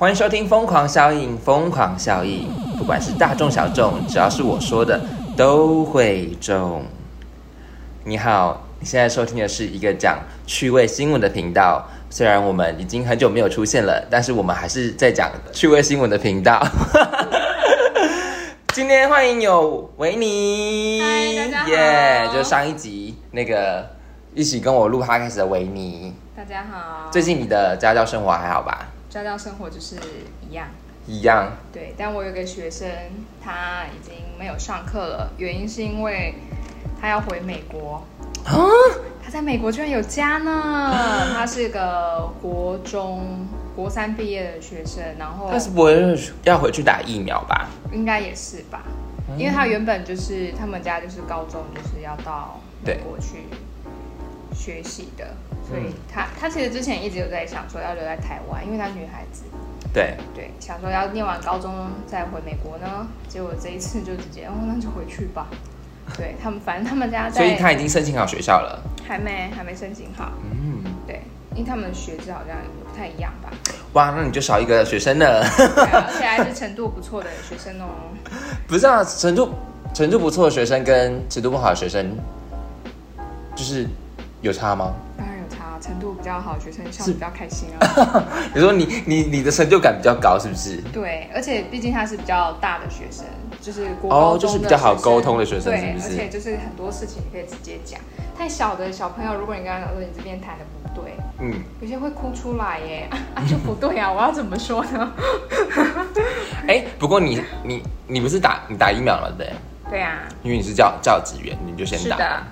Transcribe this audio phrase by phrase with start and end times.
[0.00, 2.48] 欢迎收听《疯狂效应》，疯狂效应，
[2.78, 5.00] 不管是大众小众，只要是我说的
[5.36, 6.84] 都会中。
[8.04, 11.84] 你好，你现在收听的是一个讲趣味新闻的频道。
[12.10, 16.64] 虽然我们已经很久没有出现了，但是我们还是在讲趣味新闻的频道。
[18.72, 20.98] 今天欢迎有维尼，
[21.66, 23.84] 耶就上一集那个
[24.32, 26.14] 一起跟我录哈开始的维尼。
[26.36, 28.86] 大家好，最近你的家教生活还好吧？
[29.08, 29.96] 家教生活就是
[30.48, 30.68] 一样，
[31.06, 31.52] 一样。
[31.72, 31.94] 对。
[31.96, 32.88] 但我有个学生，
[33.42, 36.34] 他已经没有上课了，原因是因为
[37.00, 38.02] 他要回美国。
[38.44, 38.54] 啊？
[39.22, 40.90] 他在美国居然有家呢！
[41.34, 47.68] 他是个国中国三毕业的学生，然后他是不会要回去打疫苗吧？
[47.92, 48.84] 应该也是吧，
[49.36, 53.44] 因为他原本就是他们家就是高中就是要到美国去
[54.54, 55.34] 学习的，
[55.68, 59.44] 所以他他其实之前一直有在想说要留在台湾，因为她女孩子，
[59.92, 61.70] 对，对，想说要念完高中
[62.06, 65.46] 再回美国呢，结果这一次就直接哦那就回去吧，
[66.16, 68.82] 对他们反正他们家在所以他已经申请好学校了。
[69.06, 71.22] 还没还没申请好，嗯，对，
[71.54, 73.50] 因为他们的学制好像不太一样吧，
[73.92, 75.40] 哇，那你就少一个学生了。
[75.44, 77.86] 而且还是程度不错的学生哦。
[78.66, 79.50] 不是啊，程度
[79.94, 82.16] 程度不错的学生跟程度不好的学生，
[83.54, 83.86] 就是
[84.42, 84.94] 有差吗？
[85.80, 88.24] 程度比较好的学生笑得比较开心啊。
[88.54, 90.80] 你说你你你的成就感比较高，是不是？
[90.92, 93.24] 对，而且毕竟他是比较大的学生，
[93.60, 98.00] 就是国哦高中的就是比较好沟通的学生对，是不是而且就是很多事情你可以直接讲。
[98.36, 105.12] 太小的小朋友，如果你跟他讲说你这边弹的不对，嗯，有些会哭出来耶， 啊啊就不对啊，我要怎么说呢？
[106.68, 109.52] 哎、不过你你你不是打你打疫苗了对不
[109.90, 109.98] 对？
[109.98, 112.16] 对啊，因为你是教教职员，你就先打。
[112.16, 112.42] 是的，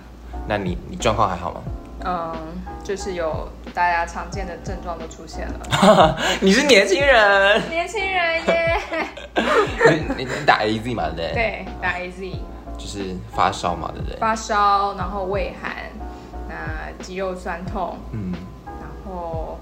[0.48, 1.60] 那你你状况还好吗？
[2.04, 2.32] 嗯，
[2.86, 6.16] 就是有大家常见的症状都出现了。
[6.40, 8.80] 你是年轻人，年轻人耶，
[10.16, 11.32] 你你你打 A Z 嘛对不对？
[11.34, 12.32] 对，打 AZ，
[12.78, 14.16] 就是发烧嘛对不对？
[14.20, 15.74] 发烧，然后胃寒，
[16.48, 18.32] 那肌肉酸痛，嗯，
[18.64, 19.58] 然后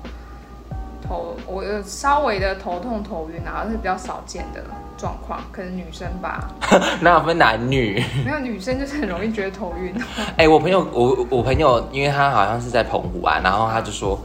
[1.08, 4.62] 头我有稍微的头痛头晕然后，是比较少见的
[4.96, 6.48] 状况，可能女生吧，
[7.00, 8.02] 那有分男女？
[8.24, 9.94] 没有女生就是很容易觉得头晕。
[10.36, 14.18] 哎、我朋友，我我朋友，因为他好像是在澎湖啊，然后他就说，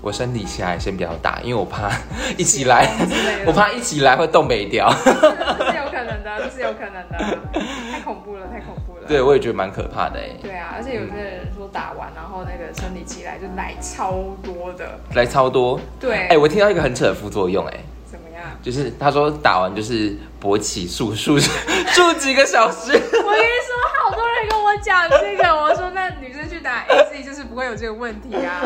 [0.00, 1.90] 我身体起来先不要打，因为我怕
[2.36, 2.88] 一起来
[3.46, 4.92] 我怕一起来会冻北掉。
[5.04, 7.38] 这是有可能的，这是有可能的，
[7.92, 9.06] 太恐怖了，太恐怖了。
[9.06, 14.12] 对，我也觉得蛮可怕的哎，对啊，而且有些人说打完，然后那个生理期来就来超
[14.42, 15.78] 多的，来超多。
[15.98, 17.76] 对，哎、我听到一个很扯的副作用哎？
[18.62, 22.92] 就是他说打完就是勃起数数数几个小时。
[22.92, 28.60] 我跟你说，好多人跟我讲这个，我说那女生去打 AZ 就是不会有这个问题啊。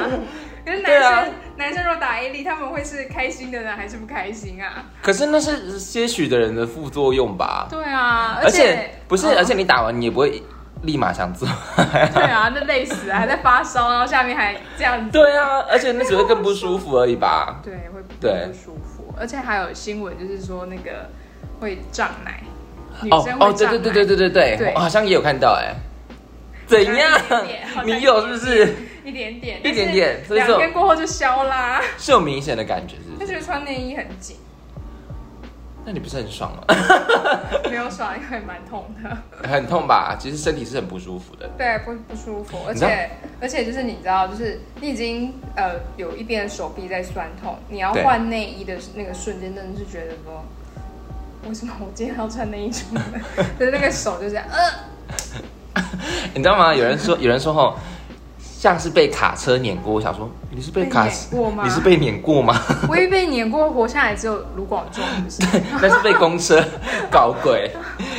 [0.65, 1.25] 可是男生、啊
[1.57, 4.85] 男生如果打 A 力，他们会是开心的呢，还是不开心啊？
[5.01, 10.43] 可是那是些许的人的副作用吧，对啊，而且且不是，嗯而且你打完你也不会
[10.83, 11.47] 立马想做。
[11.77, 17.61] 对啊，那累死了，还在发烧，然后下面还这样子，对啊，而且那只会更不舒服而已吧。
[17.63, 18.03] 对，会
[18.49, 18.81] 不舒服。
[19.19, 21.11] 而且还有新闻就是说那个
[21.61, 22.43] 会胀奶，
[23.03, 23.79] 女哦哦，生会胀奶。
[23.79, 25.75] 对对对对对对对，好像也有看到哎。
[26.67, 27.21] 怎样
[27.85, 28.75] 你有是不是？
[29.05, 31.83] 一点点，一点点两所以说天过后就消啦。
[31.99, 33.21] 是有明显的感觉，是不？
[33.21, 34.37] 就是觉得穿内衣很紧，
[35.87, 36.63] 那你不是很爽吗？
[37.71, 39.49] 没有爽，因为蛮痛的。
[39.49, 40.17] 很痛吧？
[40.19, 41.49] 其实身体是很不舒服的。
[41.59, 50.43] 对，不不舒服，而且而且就是你知道，就是你已经呃有一边的手臂在酸痛，你要对换内衣的那个瞬间，真的是觉得说，
[51.49, 53.03] 为什么我今天要穿内衣出门？
[53.59, 55.83] 就是那个手就这样，呃，
[56.35, 56.75] 你知道吗？
[56.75, 57.77] 有人说，有人说吼，
[58.65, 59.93] 像是被卡车碾过。
[59.93, 62.59] 我想说，你是被卡车碾过吗你是被碾过吗？
[62.89, 65.05] 我一被碾过活下来只有卢广仲？
[65.83, 66.65] 那是被公车
[67.13, 67.71] 搞鬼，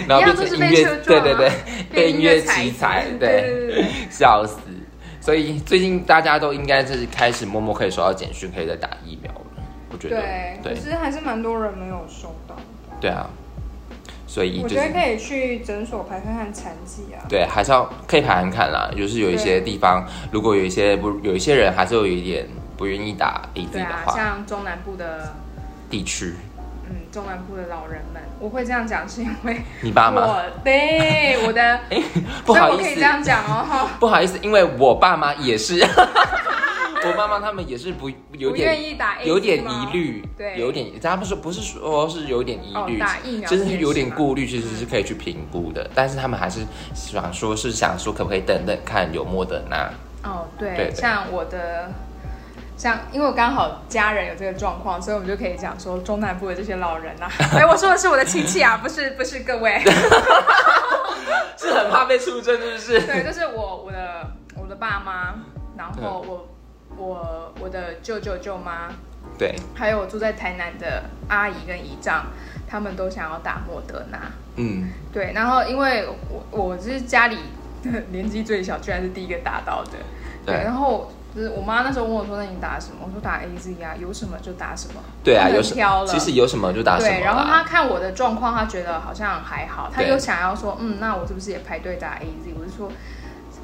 [0.07, 1.49] 然后变成音乐对对对，
[1.89, 4.59] 被被音乐奇才，对笑死。
[5.19, 9.41] 所以最近大家都应该是开始默默可以收到简讯，可以再打疫苗了。
[9.91, 12.55] 我觉得，对，对可是还是蛮多人没有收到。
[13.01, 13.27] 对啊，
[14.35, 17.23] 所以我就是觉得可以去诊所排看看残疾啊。
[17.29, 18.91] 对，还是要可以排看看啦。
[18.93, 22.45] 就是有一些地方，如果有一些不有一些人还是有一点
[22.75, 25.33] 不愿意打 A 啊，的话，像中南部的
[25.89, 26.54] 地区嗯，
[27.15, 32.03] 中南部的老人们，我会这样讲是因为你爸妈，我对我的， 哎，
[32.45, 32.83] 不好意思。
[32.83, 35.79] 可以这，样讲哦，哈 不好意思，因为我爸妈也是，
[37.07, 40.59] 我爸妈他们也是不有点愿意打有点疑虑，对。
[40.59, 49.89] 有点，他们说不是说是有点疑虑，哦打疫苗就是有点顾虑，其实是可以去评估的，但是他们还是想说是想说可不可以等等看有莫德纳，
[50.25, 50.93] 哦，对对。
[50.93, 51.89] 像我的
[52.77, 57.27] 像因为我刚好家人有这个状况，所以我们就可以讲说中南部的这些老人呐。
[57.55, 59.81] 哎，我说的是我的亲戚啊，不是不是各位。
[61.57, 63.01] 是很怕被出征，是不是？
[63.07, 64.27] 对，就是我我的
[64.61, 65.33] 我的爸妈，
[65.77, 66.47] 然后我
[66.97, 68.89] 我我的舅舅舅妈，
[69.37, 72.25] 对，还有我住在台南的阿姨跟姨丈，
[72.67, 74.19] 他们都想要打莫德纳。
[74.57, 77.39] 嗯，对，然后因为我我是家里
[78.11, 79.91] 年纪最小，居然是第一个打到的。
[80.45, 81.09] 对，然后。
[81.35, 86.07] 就是我妈那时候问我说：“那你打什么？”我说：“打 A Z 啊，有什么就打什么。”对啊，有挑了。
[86.07, 87.09] 其实有什么就打什么。
[87.09, 92.89] 对，然后她看我的状况，她觉得好像还好，她又想要说：“嗯，那我是不是也排队打 A Z？” 我就说。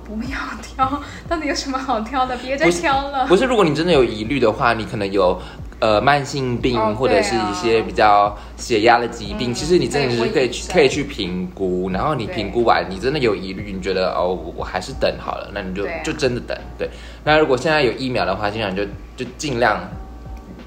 [0.03, 2.35] 不要挑， 到底有什么好挑的？
[2.35, 3.25] 别再挑了。
[3.27, 5.39] 不是，如果你真的有疑虑的话，你可能有
[5.81, 11.89] 呃慢性病或者是一些比较血压的疾病，其实你真的是可以去可以去评估。
[11.89, 16.57] 然后你评估完，你真的有疑虑，你觉得哦，我还是等好了，那你就就真的等。
[16.77, 16.89] 对，
[17.25, 18.85] 那如果现在有疫苗的话，尽量就
[19.17, 19.89] 就尽量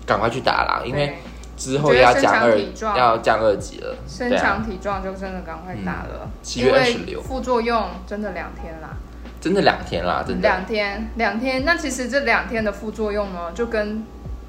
[0.04, 1.14] 赶快去打啦，因为
[1.56, 2.58] 之后要降二
[2.96, 3.96] 要降二级了。
[4.08, 6.28] 身强体壮就真的赶快打了。
[6.42, 8.96] 七月二十六，副作用真的两天啦。
[9.40, 11.64] 真的两天啦，真的两天两天。
[11.66, 14.02] 那其实这两天的副作用呢，就跟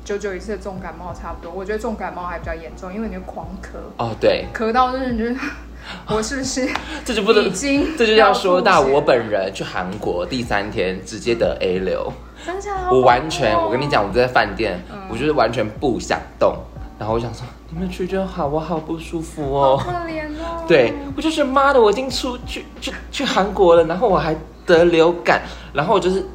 [0.06, 1.52] 九九一次的重感冒差不多。
[1.52, 3.76] 我觉得重感冒还比较严重，因为你会狂咳。
[3.98, 5.36] 哦，对，咳到就是你觉得
[6.16, 6.70] 我是不是
[7.04, 12.14] 这就不能已经 这就要说到我本人去韩国第三天直接得 A 流，
[12.46, 14.80] 真的我完全我跟你讲，我在饭店，
[15.10, 16.56] 我就是完全不想动。
[16.98, 17.42] 然后我想说，
[17.72, 20.64] 你们去就好，我好不舒服哦，可怜哦。
[20.68, 24.36] 对我就是妈的，我已经出去去去韩国了，然后我还。
[24.68, 25.44] 得流感，
[25.74, 26.26] 然后我就是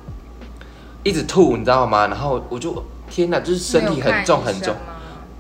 [1.02, 2.06] 一直吐，你知道吗？
[2.06, 2.70] 然后我就
[3.10, 4.74] 天哪，就是身体很重很重。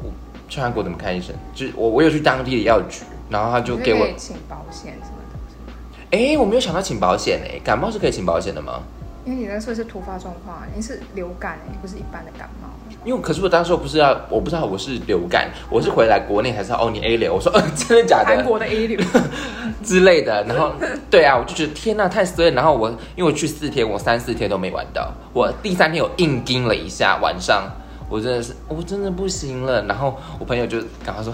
[0.02, 0.10] 我
[0.48, 1.34] 去韩国怎么看医生？
[1.54, 6.18] 就是我我有去当地的药局，然后他就给我请保险什么的。
[6.18, 8.82] 哎，我没有想到请保险哎，感冒是可以请保险的吗？
[9.24, 12.68] 因为你那时候是突发状况，你是流感哎，不是一般的感冒。
[13.04, 17.34] 因为可是我当时不是要，我不知道我是流感，我是回来国内才知道哦，你 A 流。
[17.34, 18.26] 我说， 真的假的？
[18.26, 19.00] 韩国的 A 流
[19.82, 20.44] 之类的。
[20.44, 20.72] 然后，
[21.10, 22.50] 对啊，我就觉得天呐，太衰。
[22.50, 25.12] 然后我因为我去四天，我三四天都没玩到。
[25.32, 27.64] 我第三天有硬盯了一下，晚上
[28.08, 29.82] 我真的是，我真的不行了。
[29.86, 31.32] 然后我朋友就赶快说，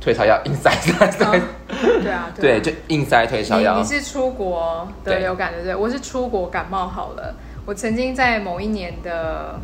[0.00, 1.40] 退烧药 硬塞塞塞。
[2.02, 3.78] 对啊，对，就硬塞退烧药。
[3.78, 5.74] 你是出国的流感对不对？
[5.76, 7.34] 我是出国感冒好了。
[7.66, 9.60] 我曾经在某一年的。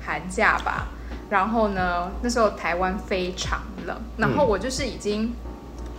[0.00, 0.86] 寒假吧，
[1.28, 5.34] 然后呢，那时候台湾非常冷，然后我就是已经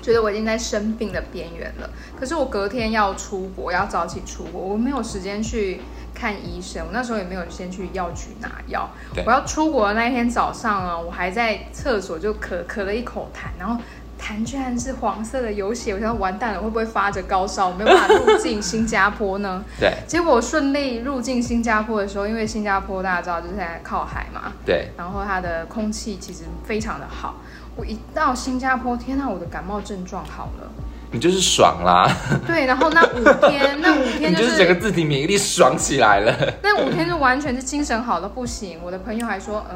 [0.02, 1.88] 觉得我已经在生病的边缘了。
[2.20, 5.82] 可是我隔天要出国，要早起出国，我没有时间去
[6.20, 8.90] 看医生，我那时候也没有先去药局拿药。
[9.26, 13.82] 我要出国的那一天早上啊，我还在厕所就咳咳了一口痰，然后。
[14.22, 19.64] 痰居然是黄色的有血，我想完蛋了，会不会发着高烧，没有办法入境新加坡呢？
[19.80, 19.94] 对。
[20.06, 24.90] 结果顺利入境新加坡的时候，因为新加坡大家知道就是在靠海嘛，对。
[24.98, 27.36] 然后它的空气其实非常的好。
[27.78, 30.70] 我一到新加坡，天呐，我的感冒症状好了。
[31.12, 32.08] 你就是爽啦。
[32.46, 36.36] 对，然后那五天， 那五天就是整个自体免疫力爽起来了。
[36.62, 38.80] 那五天就完全是精神好的不行。
[38.84, 39.76] 我的朋友还说，呃。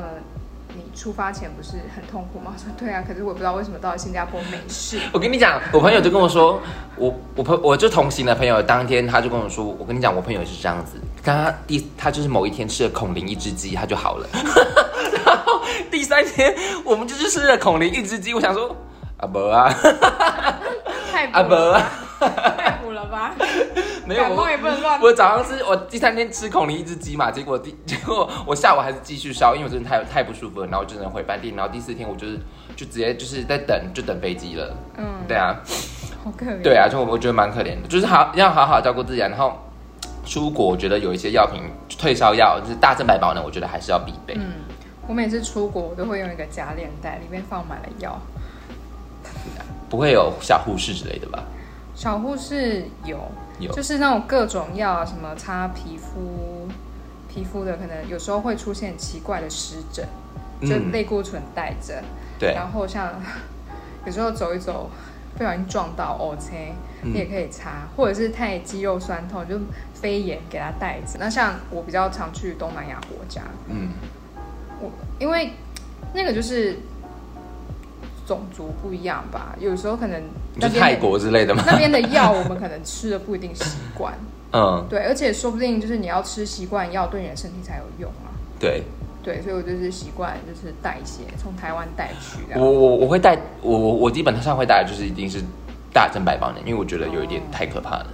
[0.76, 2.52] 你出发前不是很痛苦吗？
[2.58, 4.98] 我说对啊，可是我不知道为什么到了新加坡没事。
[5.12, 6.60] 我跟你讲，我朋友就跟我说，
[6.96, 10.94] 我我朋我就同行的朋友当天他就跟我说，我跟你讲，我朋友也是这样子，
[11.24, 14.28] 他第他就是某一天吃了孔林一只鸡，他就好了。
[15.24, 18.76] 然后第三天我们就是吃了孔林一只鸡，我想说
[19.18, 19.72] 阿伯啊，
[21.14, 21.90] 太阿伯啊。
[22.58, 23.36] 太苦了吧？
[24.08, 25.00] 没有，我也不能乱。
[25.02, 31.54] 我早上吃，我第三天吃孔林一只鸡嘛，结果第 结果我下午还是继续烧，因为我真的太太不舒服了，然后就能回饭店。
[31.56, 32.38] 然后第四天我就是
[32.76, 34.74] 就直接就是在等，就等飞机了。
[34.98, 35.56] 嗯，对啊，
[36.24, 36.62] 好可怜。
[36.62, 39.20] 对啊，就我觉得蛮可怜的，就是好要好好照顾自己。
[39.20, 39.60] 然后
[40.26, 41.62] 出国，我觉得有一些药品
[42.00, 44.34] 退烧药，就是大正百宝呢，我觉得还是要必备。
[44.38, 44.54] 嗯，
[45.08, 48.18] 我每次出国，我都会用一个夹链袋，里面放满了药。
[49.94, 51.44] 不会有小护士之类的吧？
[51.94, 53.20] 小护士有，
[53.60, 56.68] 有就是那种各种药啊，什么擦皮肤、
[57.30, 60.04] 皮肤的，可能有时候会出现奇怪的湿疹，
[60.64, 62.04] 就类固醇带着。
[62.40, 62.56] 对。
[62.56, 63.22] 然后像
[64.04, 64.90] 有时候走一走，
[65.38, 66.74] 不小心撞到 OK，
[67.04, 69.60] 你也可以擦，或者是太肌肉酸痛，就
[69.94, 71.20] 飞炎给他带着。
[71.20, 73.90] 那像我比较常去东南亚国家，嗯，
[74.82, 75.52] 我因为
[76.16, 76.80] 那个就是。
[78.26, 80.22] 种族不一样吧，有时候可能
[80.60, 81.64] 就泰国之类的嘛？
[81.68, 84.14] 那边的药我们可能吃的不一定习惯，
[84.54, 88.32] 嗯，对，而且说不定就是你要吃习惯药，对你的身体才有用啊。
[88.60, 88.84] 对，
[89.22, 92.40] 对，所以我就是习惯就是带一些从台湾带去。
[92.56, 95.42] 我我我会带我我我基本上会带的就是一定是
[95.92, 98.08] 大正百宝年，因为我觉得有一点太可怕了。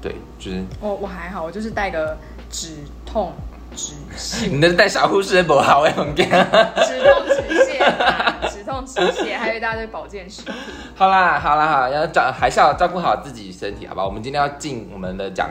[0.00, 2.16] 对，就是我我还好，我就是带个
[2.48, 3.32] 止痛
[3.74, 4.48] 止泻。
[4.50, 6.26] 你那是带小护士的不好哎，很干。
[6.28, 10.54] 止痛止泻，止痛止泻，还有一大堆保健食品。
[10.94, 14.04] 好啦，好啦，好，要照还是要照顾好自己身体，好吧？
[14.04, 15.50] 我们今天要进我们的讲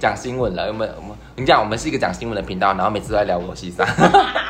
[0.00, 0.66] 讲新闻了。
[0.68, 3.86] 我们我们你讲，我们是一个讲新闻的频道，然后每次都在聊我西沙。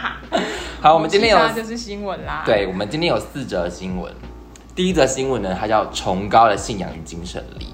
[0.80, 2.42] 好，我们今天有就是新闻啦。
[2.46, 4.12] 对，我们今天有四则新闻。
[4.74, 7.66] 第一则新闻呢，它叫崇高的信仰与精神力。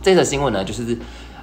[0.00, 0.96] 这则新闻呢，就是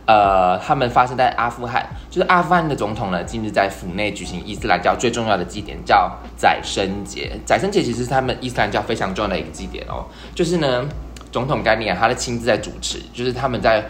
[0.09, 7.39] 呃，他们发生在阿富汗，就是阿富汗的总统呢，近日在府内举行伊斯兰教最重要的祭典，叫宰牲节。
[7.45, 10.05] 宰牲节其实是他们伊斯兰教非常重要的一个祭典哦。
[10.33, 10.89] 就是呢，
[11.31, 13.85] 总统甘尼尔他的亲自在主持，就是他们在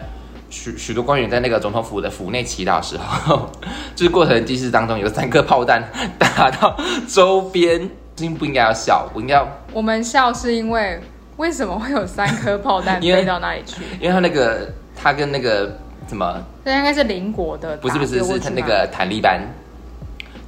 [0.50, 3.48] 许许多官员在那个总统府的府内祈祷的时候，
[3.96, 5.82] 就是过程记事当中有三颗炮弹
[6.18, 6.76] 打到
[7.08, 7.88] 周边。
[8.36, 9.48] 不应该要笑，不应该要。
[9.72, 11.00] 我们笑是因为
[11.38, 13.80] 为什么会有三颗炮弹飞到那里去？
[13.98, 15.78] 因为他那个他跟那个
[16.08, 16.42] 什么？
[16.64, 19.40] 这应该是邻国的，不是不是是他那个坦利班，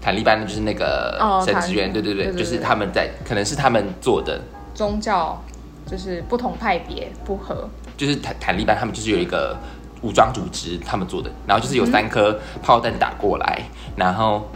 [0.00, 4.40] 坦利班就是那个神职员，对对对，就是他们在可能是他们做的。
[4.74, 5.42] 宗教，
[5.86, 9.56] 就是不同派别不合，就是坦坦利班他们就是有一个
[10.02, 13.62] 武装组织，他们做的，然后就是有三颗炮弹打过来，
[13.96, 14.50] 然后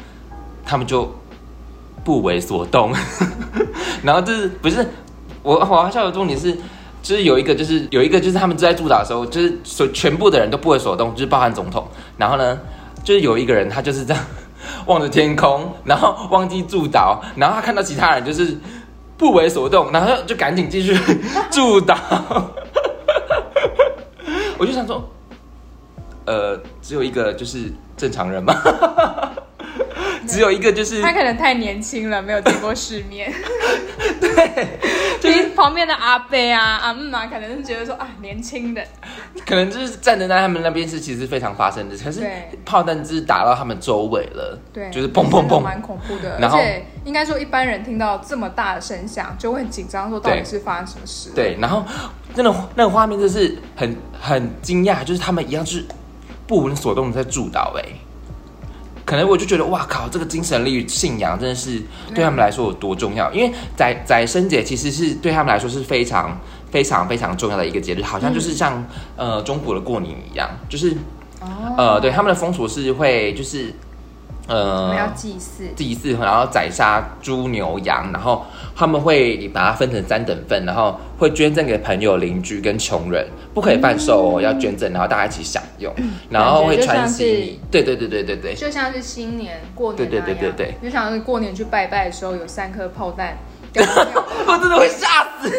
[0.65, 1.13] 他们就。
[2.05, 2.95] 不为所动，
[4.05, 4.87] 然后就是不是
[5.43, 6.57] 我我要笑的重点是，
[7.07, 11.87] 就是有一个就是有一个就是他们在驻岛的时候，就是所全部的人都不为所动，就是包含总统。
[12.19, 12.59] 然后呢，
[13.05, 14.25] 就是有一个人他就是这样
[14.87, 18.59] 望着天空，然后忘记驻岛，然后他看到其他人就是
[19.17, 20.99] 不为所动，然后就赶紧继续
[21.49, 21.97] 驻岛。
[24.59, 25.09] 我就想说，
[26.25, 28.53] 呃，只有一个就是正常人吗？
[30.27, 33.33] 只有一个，就是 他可能太年轻了，没有见过世面。
[34.21, 34.79] 对，
[35.21, 38.83] 就是旁边的阿伯啊、阿姆啊，可能是觉得说啊，年轻的，
[39.47, 42.27] 可能就是站在他们那边是其实非常发生的，可是
[42.65, 46.39] 炮弹是打到他们周围了，对，就是砰砰砰，蛮恐怖的。
[46.41, 51.31] 而且应该说一般人听到这么大的声响就会很紧张，说到底是发生什么事？
[51.35, 51.85] 对，然后
[52.35, 55.85] 真的那个画面就是很很惊讶，就是他们一样是
[56.47, 57.85] 不闻所动的在助导，哎。
[59.07, 61.81] 可能我就觉得，哇靠，这个精神力、信仰真的是
[62.15, 63.33] 对他们来说有多重要？
[63.33, 66.39] 因为宰宰生节其实是对他们来说是非常、
[66.71, 68.85] 非常、非常重要的一个节日，好像就是像
[69.17, 70.95] 呃中国的过年一样，就是
[71.79, 73.73] 呃对他们的风俗是会就是。
[74.47, 85.93] 呃，要祭祀，祭祀，然后宰杀猪牛羊，然后他们会把它分成三等份，然后会捐赠给朋友、邻居跟穷人，不可以贩售哦，要捐赠，然后大家一起享用，
[86.31, 93.39] 然后会穿新，对对对对对对，就像是新年过年，对对对对对，就像是过年去拜拜的时候有三颗炮弹。
[94.47, 95.51] 我真的会吓死！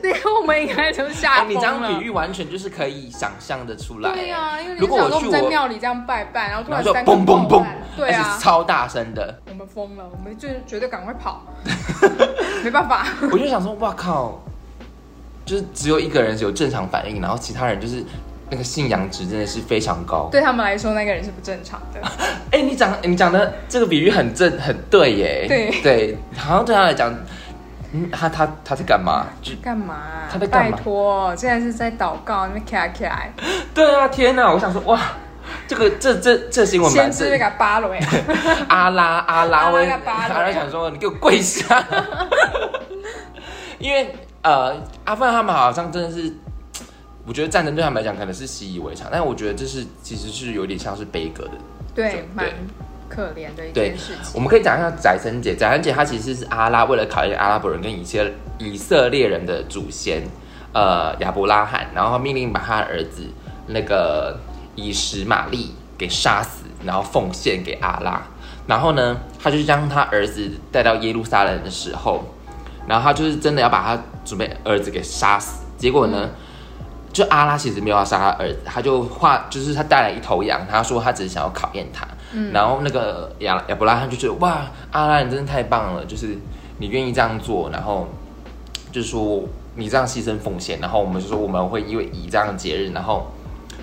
[0.00, 1.52] 对， 我们应该就吓疯了。
[1.52, 4.12] 你这样比喻完全就是可以想象的出来。
[4.12, 7.64] 对啊，因为如果我去在庙里这样拜拜，然后突然三嘣嘣嘣，
[7.96, 9.40] 对啊，超大声的。
[9.48, 11.44] 我们疯了，我们就绝对赶快跑，
[12.64, 13.06] 没办法。
[13.32, 14.40] 我就想说，哇靠，
[15.44, 18.04] 就是只有一个人有正常反应，然后其他人就是
[18.48, 20.28] 那个信仰值真的是非常高。
[20.30, 22.00] 对他们来说，那个人是不正常的。
[22.52, 25.46] 哎，你讲你讲的这个比喻很正很对耶。
[25.48, 27.12] 对对，好像对他来讲。
[27.92, 29.26] 嗯，他他他在干嘛？
[29.62, 29.96] 干嘛？
[30.30, 30.76] 他在干嘛？
[30.76, 33.26] 拜托，现在是在祷告，那边卡卡。
[33.74, 34.52] 对啊，天哪！
[34.52, 35.00] 我想说，哇，
[35.66, 37.98] 这个这这这新闻先知那个巴雷，
[38.68, 41.84] 阿拉阿拉威，阿拉想说，你给我跪下。
[43.80, 46.32] 因为呃，阿富汗他们好像真的是，
[47.26, 51.52] 我觉得战争对他们来讲可能是习以为常，但我觉得这是其实是有点像是悲歌的，
[51.94, 52.54] 对，对。
[53.10, 54.32] 可怜的一件事情。
[54.32, 55.56] 我们可以讲一下宰生姐。
[55.56, 58.24] 宰生姐她其实是阿拉为了考验阿拉伯人跟以色
[58.58, 60.22] 以色列人的祖先，
[60.72, 63.26] 呃，亚伯拉罕，然后命令把他的儿子
[63.66, 64.38] 那个
[64.76, 68.22] 以实玛利给杀死，然后奉献给阿拉。
[68.66, 72.24] 然后呢，他就将他儿子带到耶路撒冷的时候，
[72.86, 75.64] 然后他就是真的要把他准备儿子给杀死。
[75.76, 76.30] 结果呢，
[77.12, 82.06] 就阿拉其实没有要杀他儿子，他就画就是他带来一头羊，他说他只是想要考验他。
[82.52, 86.36] 然后那个亚亚伯拉罕就觉得哇，阿拉你真的太棒了，就是
[86.78, 88.08] 你愿意这样做，然后
[88.92, 89.42] 就是说
[89.76, 93.32] 你这样牺牲奉献，然后我们就说我们会因为以这样的节日，然后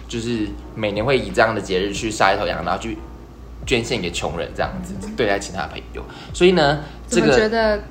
[0.08, 2.98] 就是每年会以这样的节日去杀一头羊，然后去
[3.66, 4.94] 捐献给穷人这样子。
[5.16, 6.04] 对待其他朋友。
[6.34, 7.82] 所以呢，这个觉得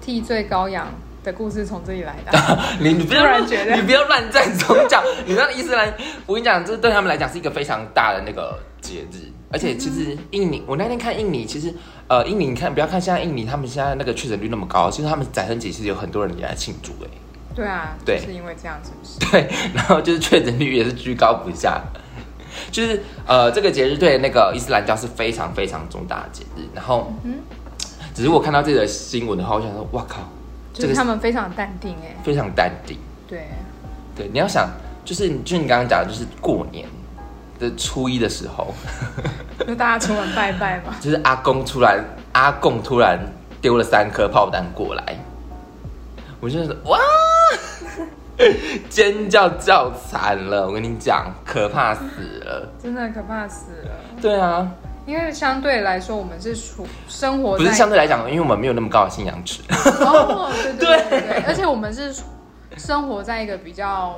[0.00, 0.88] 替罪羔羊
[1.22, 5.94] 的故事从这里来的， 你你不要乱你不要乱赞宗教，你知道伊斯兰，
[6.26, 9.30] 我跟你讲，这对他们来讲是一个非常大的那个节日。
[9.52, 11.72] 而且其实印尼，我那天看印尼，其实
[12.08, 17.08] 呃，印尼你看，不要看现在印尼，他们现在那个确诊率那么高，其实他们宰生节其实有很多人也来庆祝哎。
[17.54, 19.30] 对啊，对，是因为这样是不是？
[19.30, 21.82] 对， 然后就是确诊率也是居高不下。
[22.70, 26.62] 就是呃，这个节日对那个伊斯兰教是非常非常重大的节日。
[26.74, 27.40] 然后，嗯
[28.14, 30.18] 只是我看到这个新闻的话，我想说，哇靠，
[30.74, 32.98] 就是他们非常淡定哎，非常淡定。
[33.26, 33.48] 对，
[34.14, 34.68] 对，你要想，
[35.02, 36.86] 就是就是你刚刚讲的，就是过年
[37.62, 38.74] 的初一的时候，
[39.66, 40.94] 就大家出门拜拜嘛。
[41.00, 43.18] 就是阿公突然，阿公突然
[43.60, 45.16] 丢了三颗炮弹过来，
[46.40, 46.98] 我就是哇。
[48.88, 52.00] 尖叫叫惨了，我跟你讲，可怕死
[52.44, 53.90] 了，真的可怕死了。
[54.20, 54.68] 对啊，
[55.06, 59.60] 因为相对来说，我们是处生活，不是相对来讲，因为我们没有那么高的信仰值。
[60.00, 62.12] 哦，对对对 对，而且我们是
[62.76, 64.16] 生活在一个比较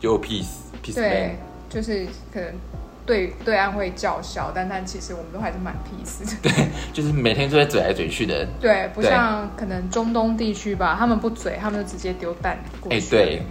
[0.00, 0.46] 有 peace
[0.82, 2.52] peace，对，就是可能。
[3.08, 6.36] 对对岸会叫嚣，但但其实我们都还是蛮 peace 的。
[6.42, 8.46] 对，就是每天都在嘴来嘴去的。
[8.60, 12.98] 对，不像可能中东地区吧，他们不嘴，他们就直接丢弹过去。
[12.98, 13.42] 哎，对，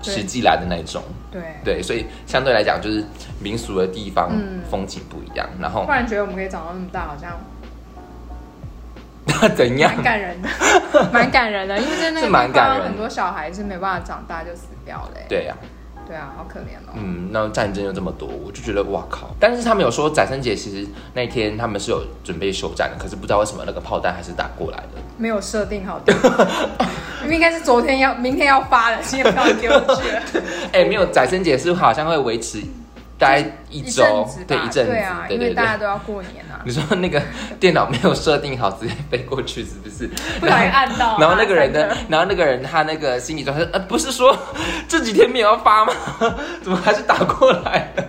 [0.00, 1.02] 实际来的那种。
[1.30, 3.04] 对对，所以相对来讲，就是
[3.38, 4.30] 民俗的地方
[4.70, 5.46] 风景不一样。
[5.60, 7.38] 然后，突然觉得我们可以长到那么大，好像
[9.54, 9.92] 怎样？
[9.94, 10.48] 蛮感人的，
[11.12, 15.10] 蛮感人的，因为在那个地方很多小孩是没办法长大就死掉了。
[15.28, 15.54] 对呀。
[16.06, 16.92] 对啊，好可怜哦。
[16.94, 19.34] 嗯，那战争又这么多，我就觉得哇靠！
[19.40, 25.00] 但是他们有说，宰生节其实那天他们是有准备休战的，可是不知道为什么那个炮弹还是打过来的。
[25.16, 26.00] 没有设定好，
[27.30, 30.22] 应该是昨天要、明天要发的，今天不要丢去了。
[30.72, 32.60] 哎，没有，宰生节是好像会维持。
[33.18, 36.60] 待一周，对一阵子，对啊，因为大家都要过年啊。
[36.64, 37.22] 你说那个
[37.60, 40.08] 电脑没有设定好，直接飞过去是不是？
[40.40, 41.18] 不小心按到。
[41.20, 44.36] 然后那个人的，然后那个人他那个心理状态，呃，不是说
[44.88, 45.92] 这几天没有要发吗？
[46.62, 48.04] 怎么还是打过来了？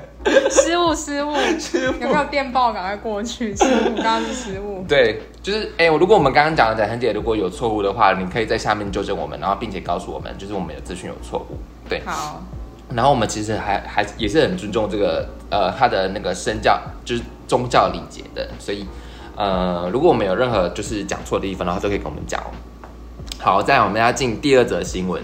[0.50, 1.94] 失误，失误，失误。
[2.02, 2.74] 有没有电报？
[2.74, 3.56] 赶快过去。
[3.56, 4.84] 失误，刚刚是失误。
[4.88, 11.58] 对，就是哎，我如果我们刚刚讲的展恒姐如果有错误的话，你可以在下面纠正我们，然后并且告诉我们，就是我们的资讯有错误。
[11.88, 12.42] 对，好。
[12.96, 18.86] 然后我们其实还还也是很尊重这个呃他的那个身教就是宗教礼节的，所以
[19.36, 22.42] 呃如果我们有任何就是讲错的地方的话，都可以跟我们讲。
[23.38, 25.22] 好，再我们要进第二则新闻，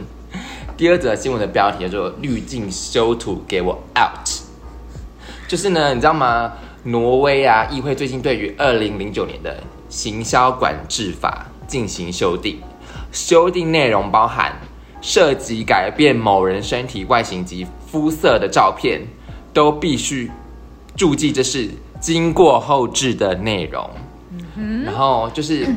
[0.75, 4.29] 第二则新闻的标题叫做“滤镜修图给我 out”，
[5.47, 6.53] 就是呢，你知道吗？
[6.83, 12.59] 挪威啊议会最近对于二零零九年的行销管制法进行修订，
[13.11, 14.53] 修订内容包含。
[15.01, 19.01] 涉及改变某人身体外形及肤色的照片，
[19.51, 20.31] 都必须
[20.95, 23.89] 注记这是经过后置的内容。
[24.85, 25.67] 然后就是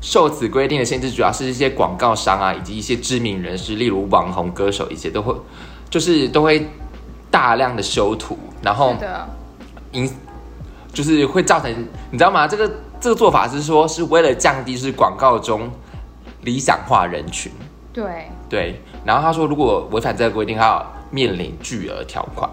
[0.00, 5.34] 受此规定的限制，主要是一些广告商啊，以及一些知名人士，例如网红歌手一些，都会
[5.88, 6.68] 就是都会
[7.30, 8.94] 大量的修图，然后
[9.92, 10.10] 影
[10.92, 11.70] 就是会造成
[12.10, 12.46] 你知道吗？
[12.46, 15.70] 这个这个做法是说是为了降低是广告中
[16.42, 17.52] 理想化人群。
[17.92, 22.48] 对对，然后他说，如果违反这个规定，他要面临巨额条款。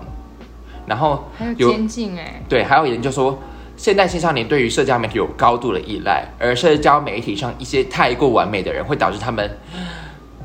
[0.86, 3.40] 然后还有监禁哎，对，还有研究说，
[3.78, 9.50] 现代青少年对于社交媒体有高度的依赖，而社交媒体上一些太过完美的人，会导致他们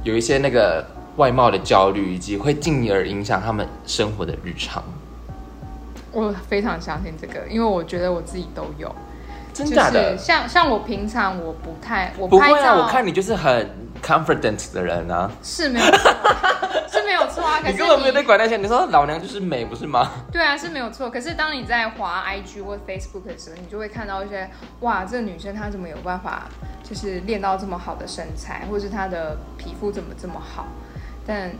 [0.05, 4.83] 有一些那个外貌的焦虑，以及会进而影响他们生活的日常。
[6.13, 8.95] 我非常相信这个，因为我觉得我自己都有。
[9.53, 13.69] 真的，像像我平常我不太我不会啊，我看你就是很
[14.03, 16.11] confident 的人啊，是没有错，
[16.91, 17.61] 是没有错啊。
[17.67, 20.11] 你根本没有在管那些，你说老娘就是美，不是吗？
[20.33, 21.11] 对啊，是没有错。
[21.11, 26.49] 可是当你在滑 IG 或 Facebook 的时候，你就会看到一些哇，这个女生她怎么有办法，
[26.83, 30.67] 就是练到这么好的身材，或者是她的皮肤怎么这么好？
[31.27, 31.51] 但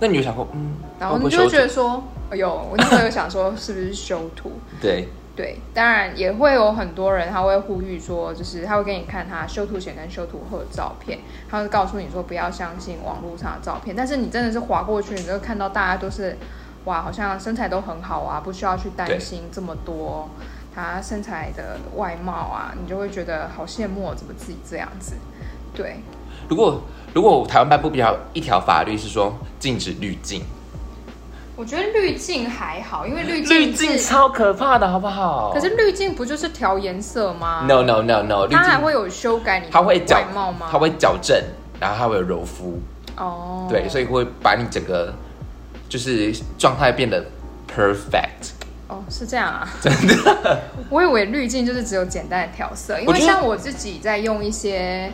[0.00, 4.52] 那你有想过，嗯，然后你就觉得说，哎呦，我那时候有想说，是不是修图？
[4.80, 5.08] 对。
[5.34, 13.96] 对，当然也会有很多人，他会呼吁说，就是他会给你看他修图前跟修图后的照片，他会告诉你说不要相信网络上的照片。
[13.96, 16.36] 但是你真的是划过去，你就看到大家都是，
[16.84, 20.28] 哇，好像身材都很好啊，不需要去担心这么多
[20.74, 25.14] 他身材的外貌啊，你就会觉得好羡慕，怎么自己这样子？
[25.74, 25.96] 对。
[26.46, 26.82] 如果
[27.14, 30.42] 如果台湾颁布比较一条法律是说禁止滤镜。
[31.54, 35.52] 我觉得滤镜还好，因为滤镜滤镜超可怕的，好不好？
[35.52, 40.68] 可是滤镜不就是调颜色吗？No No No No，它还会有修改你它会外貌吗？
[40.70, 41.38] 它会矫正，
[41.78, 42.80] 然后它会有柔肤。
[43.16, 45.12] 哦，对，所以会把你整个
[45.88, 47.22] 就是状态变得
[47.68, 48.52] perfect。
[48.88, 50.62] 哦，是这样啊，真的。
[50.88, 55.12] 我以为滤镜就是只有简单的调色，因为像我自己在用一些。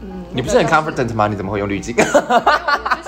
[0.00, 1.26] 嗯，你不是很 confident 吗？
[1.28, 1.94] 你怎么会用滤镜？
[1.96, 2.02] 就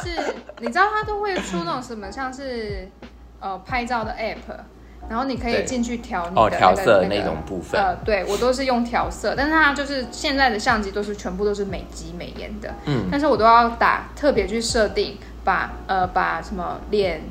[0.03, 2.89] 是你知道它都会出那种什么，像是
[3.41, 4.57] 呃拍照的 app，
[5.09, 7.81] 然后你可以进去调你的调色那种部分。
[7.81, 17.23] 呃，对我都是用调色，但是它就是现在的相机都是全部都是美肌美颜的，嗯，但是我都要打特别去设定，把呃把什么脸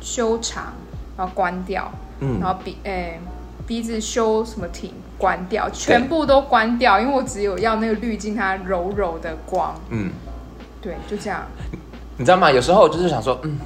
[0.00, 0.72] 修长，
[1.16, 3.20] 然后关掉，嗯，然后鼻诶
[3.66, 10.10] 鼻子修什么停关掉，全部都关掉，因为我只有要那个滤镜它柔柔的光，嗯，
[10.80, 11.46] 对，就这样。
[12.16, 12.50] 你知道吗？
[12.50, 13.58] 有时候我就是想说，嗯。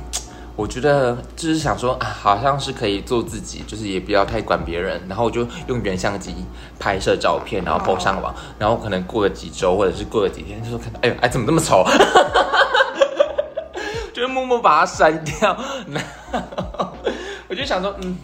[0.56, 6.34] 我觉得就是想说啊，好像是可以做自己，就是也不要太管别人，然后我就用原相机
[6.80, 11.84] 拍摄照片，然后 po 上网，然后可能过了几周或者是过了几天，就说看到，哎呦，哎，怎么这么丑？
[14.12, 15.56] 就是默默把它删掉。
[17.46, 18.16] 我就想说，嗯，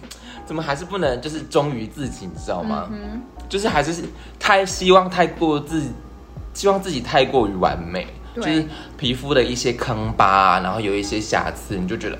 [0.46, 2.88] 怎么还是不能就是忠于自己，你知道吗？
[3.48, 4.04] 就是还是
[4.38, 5.82] 太希望太过自，
[6.52, 8.06] 希望自己太过于完美。
[8.34, 8.66] 就是
[8.98, 12.18] 皮肤的一些坑疤，然后有一些瑕疵，你就觉得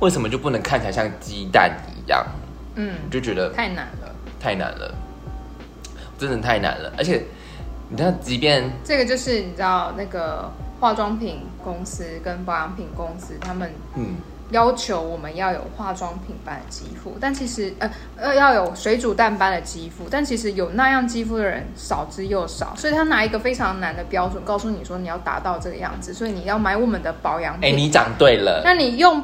[0.00, 2.26] 为什么就不能看起来像鸡蛋一样？
[2.74, 4.94] 嗯，就觉得太难了，太难了，
[6.18, 6.92] 真的太难了。
[6.98, 7.24] 而且
[7.88, 14.16] 你知道，即便这个就是你知道那个化妆品公司跟保养品公司，他们嗯。
[14.54, 27.68] 要求我们要有化妆品般的肌肤，但其实呃呃要有水煮蛋般的肌肤，但其实有那样肌肤的人少之又少，所以他拿一个非常难的标准告诉你说你要达到这个样子，所以你要买我们的保养品。
[27.68, 28.62] 哎，你讲对了。
[28.64, 29.20] 那你用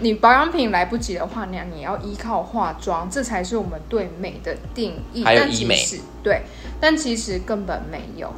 [0.00, 5.24] 你保养品来不及的话，那你要依靠化妆，这才是我们对美的定义。
[5.24, 5.82] 还有医美。
[6.22, 6.42] 对，
[6.78, 8.30] 但其实根本没有，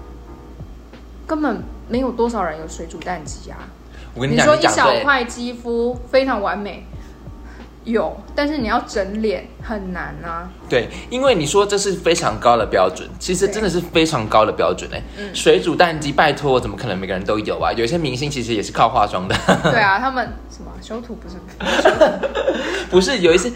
[1.27, 3.59] 根本没有多少人有水煮蛋肌啊。
[4.15, 6.87] 你说一小块肌肤非常完美，
[7.85, 10.51] 有，但是你要整脸很难啊。
[10.69, 15.03] 对，因为你说这是非常高的标准，其实真的是非常高的标准哎。
[15.33, 17.73] 水煮蛋肌，拜托，怎么可能每个人都有啊？
[17.73, 19.35] 有些明星其实也是靠化妆的。
[19.65, 21.37] 对啊，他们什么修图不是？
[22.91, 23.51] 不是，有一些。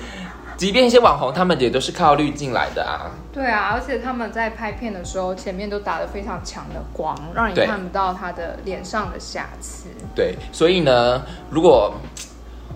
[0.56, 3.10] 即便一些网红，他们也都是靠滤镜来的啊。
[3.32, 9.88] 对啊，而且他们在拍片的时候，前面都打了非常强的光，让你看不到他的脸上的瑕疵。
[10.14, 11.92] 对，所以呢，如果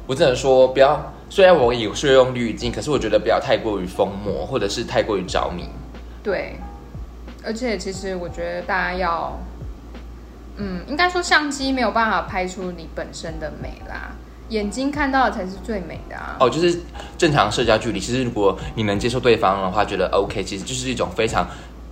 [0.07, 5.67] 我只能说，不要，虽然我也是用滤镜，可是我觉得不要太过于疯魔，或者是太过于着迷。
[6.23, 6.57] 对，
[7.43, 9.39] 而且其实我觉得大家要，
[10.57, 14.11] 嗯，应该说相机没有办法拍出你本身的美啦。
[14.51, 16.37] 眼睛看到的才是最美的啊！
[16.39, 16.81] 哦，就是
[17.17, 17.99] 正常社交距离。
[17.99, 21.49] 其实如果你能接受对方的话，觉得 OK，其实就是一种非常，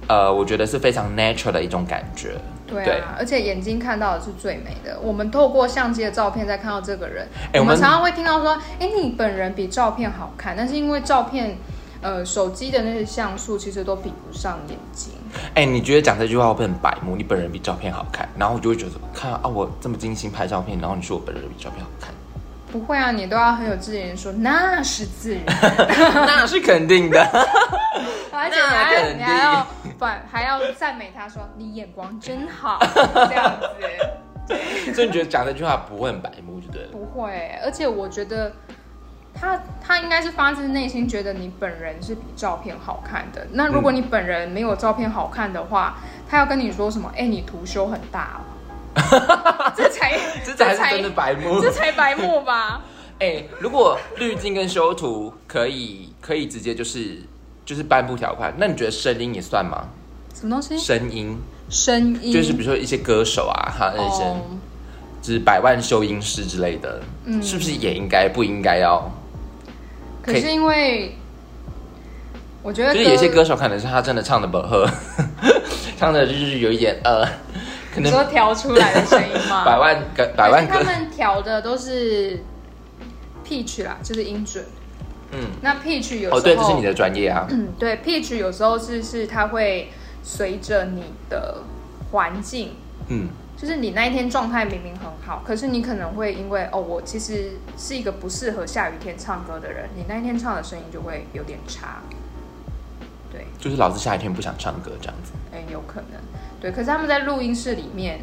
[0.08, 2.36] 呃，我觉得是非常 natural 的一种感觉。
[2.66, 4.98] 对啊，而且眼睛看到的是最美的。
[5.00, 11.56] 我们透过相机的照片再看到这个人，我们常常会听到说：“哎，你本人比照片好看。”但是因为照片，
[12.02, 15.12] 呃，手机的那些像素其实都比不上眼睛。
[15.54, 17.16] 哎，你觉得讲这句话会很白目？
[17.16, 22.12] 你本人比照片好看，然后我就会觉得，看啊，我这么精心拍照片，然后你说我本人比照片好看。
[22.70, 25.74] 不会啊，你都要很有自信说那是自然，
[26.26, 27.20] 那是肯定的。
[28.32, 29.66] 而且你还你还要
[29.98, 34.94] 反还要赞美他说你眼光真好，这样子。
[34.94, 36.88] 所以你觉得讲这句话不会很白目，就对了。
[36.92, 38.52] 不会，而且我觉得
[39.34, 43.46] 他他应该是发自内心觉得你本人是比照片好看的。
[43.52, 45.96] 那如果你本人没有照片好看的话，
[46.30, 47.12] 他要跟你说什么？
[47.16, 48.40] 哎，你图修很大。
[49.76, 52.82] 这才 这才是真的白目，这才白目吧？
[53.20, 57.18] 哎，如果滤镜跟修图可以可以直接就是
[57.64, 59.88] 就是颁布条款，那你觉得声音也算吗？
[60.34, 60.78] 什么东西？
[60.78, 61.36] 声音，
[61.68, 64.24] 声音就是比如说一些歌手啊，哈那些
[65.20, 69.10] 就是百万修音师之类的，嗯，是不是也应该不应该要？
[70.22, 71.16] 可是因为
[72.62, 74.88] 我觉得，就是有些歌手可能是他真的唱的不合，
[75.98, 77.26] 唱的就是有一点呃。
[77.98, 79.64] 你说调出来的声音吗？
[79.66, 82.42] 百万个百万个，他们调的都是
[83.46, 84.64] pitch 啦，就是音准。
[85.32, 87.46] 嗯，那 pitch 有时候哦，对，这是你的专业啊。
[87.50, 89.90] 嗯，对，pitch 有时候是是它会
[90.22, 91.62] 随着你的
[92.10, 92.76] 环境，
[93.08, 102.00] 嗯，就是你那一天状态明明很好，可是你可能会因为哦，我其实是一个不适合下雨天唱歌的人，你那一天唱的声音就会有点差。
[103.30, 105.32] 对，就是老子下雨天不想唱歌这样子。
[105.52, 106.20] 哎，有可能。
[106.60, 108.20] 对，可是他们在录音室里面，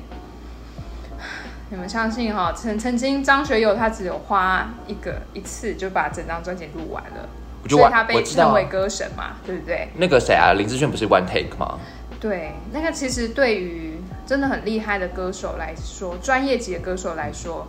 [1.69, 2.51] 你们相信哈？
[2.53, 7.29] 曾曾经张学友他只有花一个一次就把整张专辑录完了，
[7.69, 9.89] 所以他被称为歌神嘛，对不对？
[9.95, 11.79] 那个谁啊，林志炫不是 one take 吗？
[12.19, 17.67] 对，那个其实对于真的很厉害的歌手来说，专业级的歌手来说，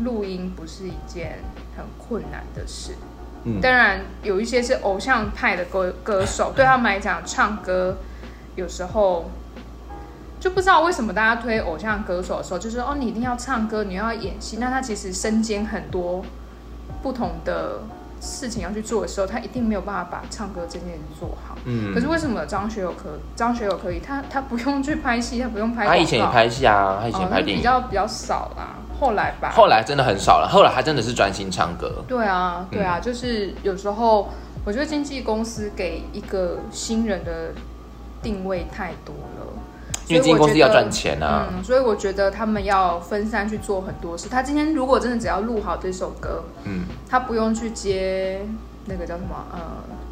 [0.00, 1.38] 录音不是一件
[1.76, 2.94] 很困难的事。
[3.44, 7.98] 嗯，当然有一些是偶像派的歌歌手， 对他们来讲，唱歌
[8.56, 9.30] 有时候。
[10.38, 14.56] 就不知道为什么大家推偶像歌手的时候，就是哦，你一定要唱歌，你要演戏。
[14.56, 16.24] 那他其实身兼很多
[17.02, 17.80] 不同的
[18.22, 21.58] 事情要去做的时候，他一定没有办法把唱歌这件事做好。
[21.66, 21.92] 嗯。
[21.92, 24.00] 可是为什么张学友可张学友可以？
[24.00, 25.86] 他他不用去拍戏，他不用拍。
[25.86, 28.76] 他以前也拍戏啊，他以前拍电影比较比较少啦。
[29.00, 29.50] 后来吧。
[29.50, 32.04] 后来真的很少了，后来他真的是专心唱歌。
[32.06, 34.28] 对啊，对啊，就是有时候
[34.64, 37.52] 我觉得经纪公司给一个新人的
[38.22, 39.46] 定位太多了。
[40.06, 44.28] 因为经纪公司要赚钱啊，嗯，所以我觉得他们要分散去做很多事。
[44.28, 48.44] 他今天如果真的只要录好这首歌，嗯，他不用去接
[48.86, 49.60] 那个叫什么，呃，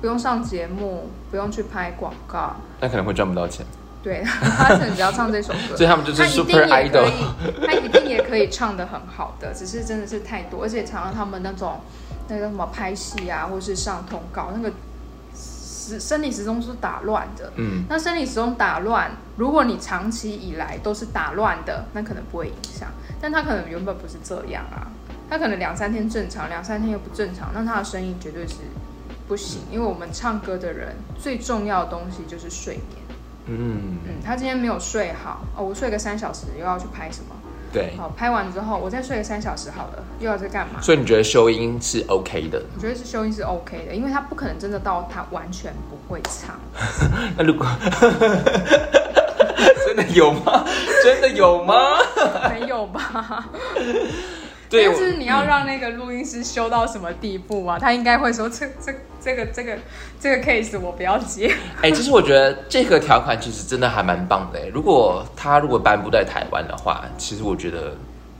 [0.01, 3.67] 不用上节目，不用去拍广告，那可能会赚不到钱。
[4.09, 7.11] 对，他可能只要唱这首歌， 所以他们就是 super idol，
[7.67, 11.81] 他一定也可以唱的很好的， 只是真的是太多，而且常常他们那种
[12.29, 14.71] 那个什么拍戏啊，或是上通告那个
[15.35, 16.01] 时。
[16.01, 22.89] 生理时钟是打乱的，嗯，那生理时钟打乱，如果你长期以来都是打乱的，那可能不会影响，
[23.21, 24.89] 但他可能原本不是这样啊，
[25.31, 28.55] 他可能两三天正常，两三天又不正常，那他的声音绝对是
[29.27, 32.98] 不行，因为我们唱歌的人最重要的东西就是睡眠，
[33.49, 37.35] 嗯嗯，他今天没有睡好，哦，我睡个三小时又要去拍什么？
[37.73, 40.81] 对，好，拍完之后我再睡个三小时好了，又要在干嘛？
[40.81, 42.63] 所以你觉得修音是 OK 的？
[42.75, 46.59] 我觉得是修音是 OK 的，因为他不可能真的到他完全不会唱。
[47.37, 47.67] 那如果
[49.87, 50.65] 真的有吗？
[51.03, 51.99] 真的有吗？
[52.51, 53.49] 没有吧？
[54.71, 57.79] 但是你要让那个录音师修到什么地步啊？
[57.79, 58.93] 他应该会说：“这、这、
[59.29, 59.79] 这个、这个、
[60.19, 64.71] 这个 case 我不要接。”哎，其实我觉得这个条款其实真的还蛮棒的。
[64.71, 67.95] 如果他如果颁布在台湾的话，其实我觉得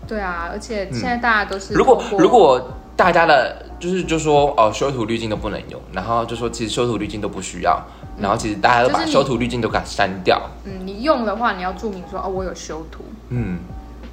[0.07, 7.79] 对啊，而且现在大家都是如果如果大家的就是就说哦修图滤镜都不能用，然后就说其实修图滤镜都不需要，
[8.19, 10.41] 然后其实大家都把修图滤镜都给它删掉。
[10.65, 13.05] 嗯，你用的话你要注明说哦我有修图。
[13.29, 13.59] 嗯，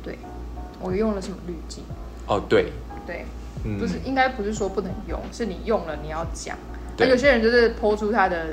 [0.04, 0.20] 对，
[0.82, 1.82] 我用了什么滤镜。
[2.28, 2.74] 哦，对，
[3.08, 3.24] 对，
[3.80, 6.56] 不是，应该不是说不能用，是你用了你要讲。
[6.98, 8.48] 那有些人就是抛出他的，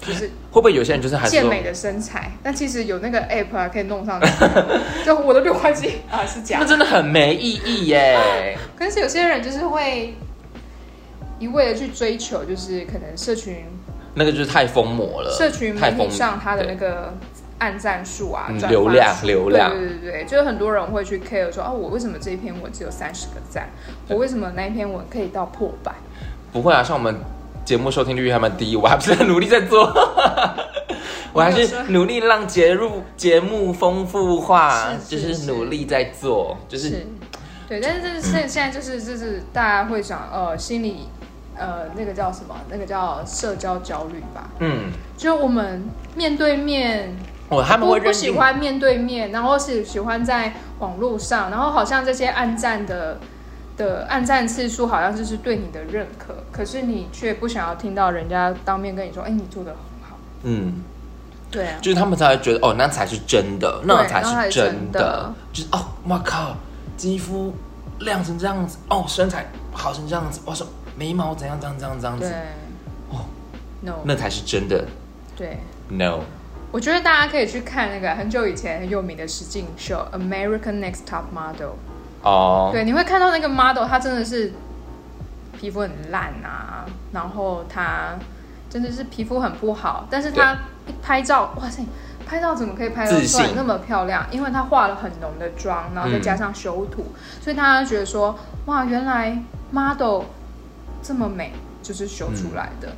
[0.00, 4.26] 就是会不会有些人就是健美的身材，但其实有那个 app 啊可以弄上去，
[5.04, 8.56] 就我的六块肌啊是假，那真的很没意义耶。
[8.78, 10.14] 可是有些人就是会
[11.38, 13.64] 一味的去追求，就是可能社群
[14.14, 17.12] 那个就是太疯魔了，社群媒体上他的那个。
[17.60, 23.68] 按赞数啊，流量，流量，对对对对，就是很多人会去 care 说，哦，我为什么这一篇文只有三十个赞？
[24.08, 25.92] 我为什么那一篇文可以到破百？
[26.52, 27.14] 不会啊，像我们
[27.62, 29.92] 节目收听率还蛮低，我还不是很努力在做，
[31.34, 37.06] 我还是努力让节目节目丰富化，就是努力在做，就是，
[37.68, 41.08] 对，但是这是现现在就是就是大家会想，呃，心理
[41.58, 42.56] 呃那个叫什么？
[42.70, 44.48] 那个叫社交焦虑吧？
[44.60, 45.84] 嗯，就我们
[46.16, 47.14] 面对面。
[47.50, 53.18] 哦，他们会不喜欢面对面，然后是喜欢在网络上，然后好像这些暗赞的
[53.76, 60.16] 的暗赞次数好像就是对你的认可，可是你却不想要听到人家当面跟你说，哎，你做的很好。
[60.44, 60.74] 嗯，
[61.50, 66.56] 对啊，就是他们才会觉得，哦，那才是真的，那才是真的，就是哦，我靠，
[66.96, 67.52] 肌肤
[67.98, 70.64] 亮成这样子，哦，身材好成这样子，我说
[70.96, 72.32] 眉毛怎样怎样怎样这样子，
[73.10, 73.24] 哦
[73.80, 74.84] ，no，那才是真的，
[75.36, 75.58] 对
[75.88, 76.20] ，no。
[76.72, 81.70] 我觉得大家可以去看那个很久以前很有名的实境秀《American Next Top Model》
[82.22, 84.52] 哦，对，你会看到那个 model，他真的是
[85.58, 88.14] 皮肤很烂啊，然后他
[88.68, 90.52] 真的是皮肤很不好，但是他
[90.86, 91.84] 一拍照，哇塞，
[92.24, 94.24] 拍照怎么可以拍得出来那么漂亮？
[94.30, 97.06] 因为他化了很浓的妆，然后再加上修图，
[97.40, 100.22] 所以大家觉得说，哇，原来 model
[101.02, 101.52] 这么美，
[101.82, 102.94] 就是修出来的。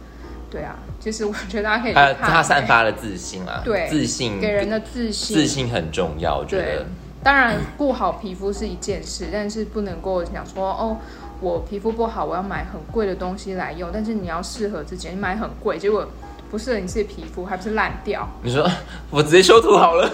[0.52, 6.36] 对啊，其实我觉得大家可以看他散发了自信啊， 对，自信给人的自信，自信很重要。
[6.36, 6.84] 我觉得，
[7.24, 10.98] 当然顾好皮肤是一件事，但是不能够想说哦，
[11.40, 13.88] 我皮肤不好，我要买很贵的东西来用。
[13.90, 16.06] 但是你要适合自己，你买很贵，结果
[16.50, 18.28] 不适合你自己皮肤，还不是烂掉？
[18.42, 18.70] 你说
[19.08, 20.06] 我直接修图好了，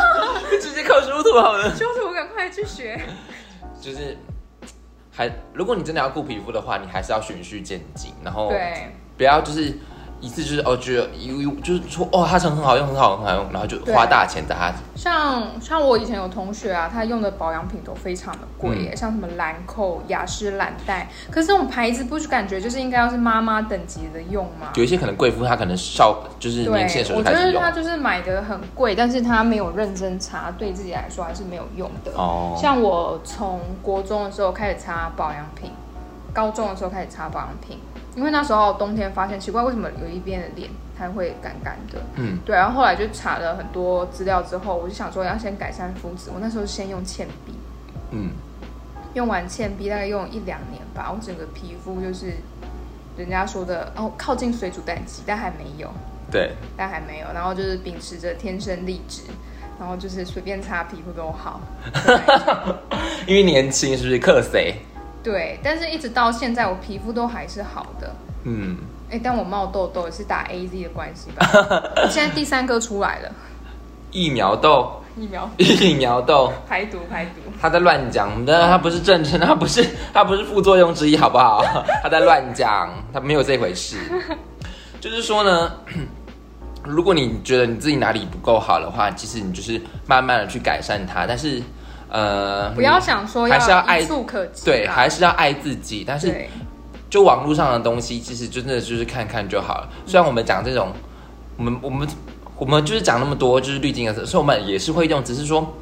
[0.58, 2.98] 直接靠修图好了， 修图赶快去学。
[3.78, 4.16] 就是，
[5.10, 8.94] 还如果你真的要顾皮肤的话，你还是要循序渐进，然后对。
[9.22, 9.72] 不要就是
[10.20, 14.72] 一次就是哦，觉得有就是说哦，它成很好用，很好，很好用，然后就花大钱在它。
[14.96, 24.72] 像像我以前有同学啊，他用的保养品都非常的贵耶，像什么兰蔻、雅诗兰黛，可是这种牌子不是感觉就是应该要是妈妈等级的用吗？
[24.74, 27.46] 有一些可能贵妇她可能少就是年轻的时候开始用。
[27.46, 32.10] 我觉得她就是买的很贵，但是她没有认真擦，对自己来说还是没有用的。
[32.16, 32.58] 哦。
[32.60, 35.70] 像我从国中的时候开始擦保养品，
[36.32, 37.78] 高中的时候开始擦保养品。
[38.14, 41.98] 因为那时候冬天发现奇怪，为什么有一边的脸它会干干的？
[42.16, 42.54] 嗯，对。
[42.54, 46.30] 然后后来就查了很多资料之后，我就想说要先改善肤质。
[46.34, 47.54] 我那时候先用倩碧，
[48.10, 48.30] 嗯，
[49.14, 52.34] 用完倩碧大概用一两年吧，我整个皮肤就是
[53.16, 55.90] 人家说的哦，靠近水煮蛋肌，但还没有，
[56.30, 57.26] 对，但还没有。
[57.32, 59.22] 然后就是秉持着天生丽质，
[59.80, 61.60] 然后就是随便擦皮肤都好。
[63.26, 64.76] 因为年轻是不是克谁？
[65.22, 68.14] 对，但是一直到现在我皮肤都还是好的。
[68.44, 68.76] 嗯，
[69.08, 71.46] 哎，但我冒痘痘也是打 A Z 的关系吧？
[72.10, 73.30] 现在第三个出来了，
[74.10, 77.40] 疫苗痘，疫苗疫苗痘，排毒排毒。
[77.60, 81.62] 他在乱讲，的他不是正称，他不是他不是副作用之一，好不好？
[82.02, 83.98] 他在乱讲，他没有这回事。
[85.00, 85.72] 就是说呢，
[86.82, 91.62] 如果你觉得你自己哪里不够好的话，其实你就是慢慢的去改善它，但是。
[92.12, 94.06] 呃，不要想说还是要爱，
[94.62, 96.04] 对，还是要爱自己。
[96.06, 96.46] 但是，
[97.08, 99.88] 就网络上的东西，其实真的就是看看就好了。
[100.04, 100.92] 虽然我们讲这种，
[101.56, 102.06] 我们我们
[102.58, 105.74] 我们就是讲那么多，就是滤镜的，所以我们也是会用，只是说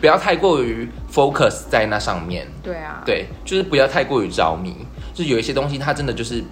[0.00, 2.46] 不要太过于 focus 在那上面。
[2.62, 4.76] 对啊，对，就是不要太过于着迷。
[5.12, 6.44] 就有一些东西，它真的就是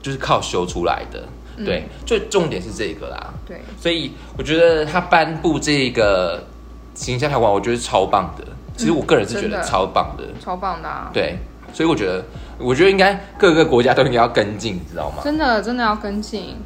[0.00, 1.24] 就是靠修出来的。
[1.64, 3.34] 对，就重点是这个啦。
[3.44, 6.46] 对，所以我觉得他颁布这个
[6.94, 8.46] 形象条款，我觉得超棒的。
[8.76, 11.10] 其实我个人是觉得超棒的，超棒的啊！
[11.12, 11.38] 对，
[11.72, 12.24] 所以我觉得，
[12.58, 15.22] 我觉得应该各个国家都应该要跟进，你知道吗？
[15.24, 16.56] 真的，真的要跟进。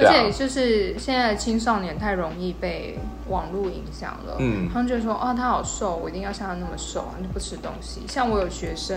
[0.00, 2.96] 而且就是现在的青少年太容易被
[3.28, 8.02] 网络影响了，嗯，他们觉得说，哦，他好瘦，我一定要像他那么瘦，就不吃东西。
[8.06, 8.96] 像我有学生，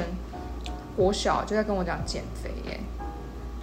[0.96, 2.80] 国小就在跟我讲减肥耶。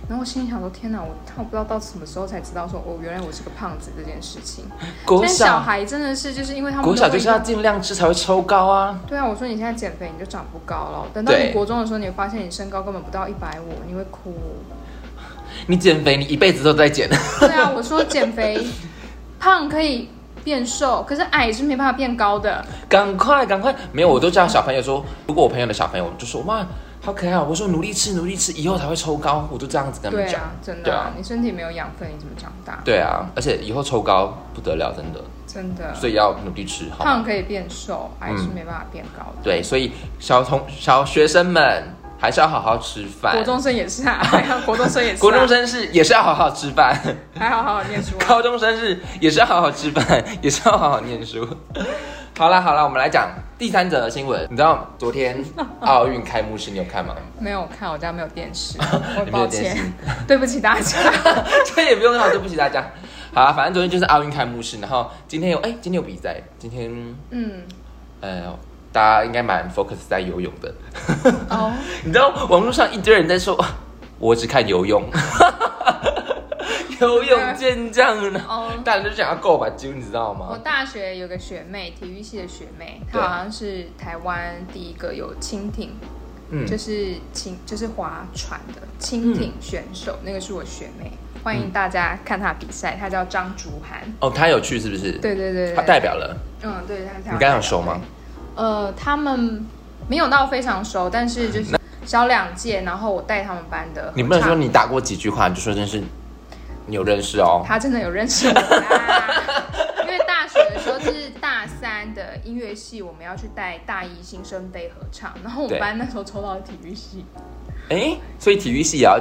[0.09, 4.65] 然后我心里想说：天哪，我我不知道到什么时候才知道说，哦，原来我是个胖子这件事情。
[5.07, 8.99] 现在小孩真的是就是因为他们国小就是要尽量吃才会抽高啊。
[9.07, 14.33] 对啊，我说你现在减肥你就长不高了，等到你国中的时候，你会发现你身高根本不到一百五，你会哭。
[15.69, 17.07] 你减肥，你一辈子都在减。
[17.41, 18.67] 对啊，我说减肥，
[19.39, 20.09] 胖可以
[20.43, 22.65] 变瘦，可是矮是没办法变高的。
[22.89, 26.67] 赶快赶快，没有我都叫小朋友说，如果我朋友的小朋友就说哇。
[27.09, 27.39] 好可爱！
[27.39, 29.49] 我说努力吃，努力吃，以后才会抽高。
[29.51, 30.95] 我就这样子跟他们讲，真的。
[30.95, 32.83] 啊，你身体没有养分，你怎么长大？
[32.85, 35.21] 对啊，而且以后抽高不得了，真的。
[35.47, 35.95] 真的。
[35.95, 39.39] 所以要努力吃，胖可以变瘦，矮是没办法变高的。
[39.43, 41.83] 对，所以小同小学生们
[42.19, 43.35] 还是要好好吃饭。
[43.35, 44.23] 国中生也是啊，
[44.67, 45.23] 国中生也是。
[45.23, 46.95] 国中生是也是要好好吃饭，
[47.39, 48.19] 还好好好念书。
[48.29, 51.49] 高中生是也是要好好吃饭，也是要好好念书。
[52.39, 54.47] 好了好了，我们来讲第三则新闻。
[54.49, 55.45] 你知道昨天
[55.81, 57.13] 奥运开幕式你有看吗？
[57.41, 58.79] 没有看，我家没有电视。
[59.33, 59.77] 抱歉，
[60.25, 60.97] 对不起大家。
[61.75, 62.93] 这也不用说，对不起大家。
[63.35, 66.41] 好了，反正昨天就是奥运开幕式，然后今天有哎，今天有比赛。
[66.61, 66.89] 今天
[67.31, 67.63] 嗯，
[68.21, 68.57] 呃，
[68.93, 70.73] 大家应该蛮 focus 在游泳的。
[71.51, 71.73] 哦，
[72.05, 73.59] 你知道网络上一堆人在说，
[74.21, 75.03] 我只看游泳。
[77.01, 78.41] 游泳健将呢？
[78.49, 80.49] 哦，大人都想要够把揪，你知道吗？
[80.51, 85.91] 我大学有个学妹，体育系的学妹，她好像是台湾第一个有蜻蜓，
[86.51, 91.13] 嗯，就是蜻就是划船的蜻蜓选手，那个是我学妹，
[91.45, 94.01] 欢迎大家看她比赛，她叫张竹涵。
[94.21, 95.13] 哦，她有去是不是？
[95.13, 96.37] 对对对，她代表了。
[96.63, 97.33] 嗯，对，她。
[97.33, 98.01] 你刚刚熟吗？
[98.57, 99.65] 呃，他们
[100.09, 104.13] 没有到非常熟，但是就是小两届，然后我带他们班的。
[104.17, 106.03] 你不能说你打过几句话，你就说真是。
[106.89, 107.63] 你有认识哦？
[107.67, 108.53] 他真的有认识我，
[110.03, 117.27] 因为大学的时候是大三的音乐系，我们要去带大一新生杯合唱，然后我们班那时候抽到了体育系。
[117.91, 119.21] 哎，所以体育系也要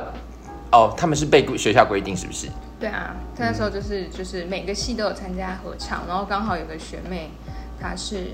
[0.71, 0.93] 哦？
[0.97, 2.47] 他们是被学校规定是不是？
[2.80, 7.30] 对啊，他那时候就是就是每个系都有参加合唱，然后刚好有个学妹，
[7.82, 8.32] 她是。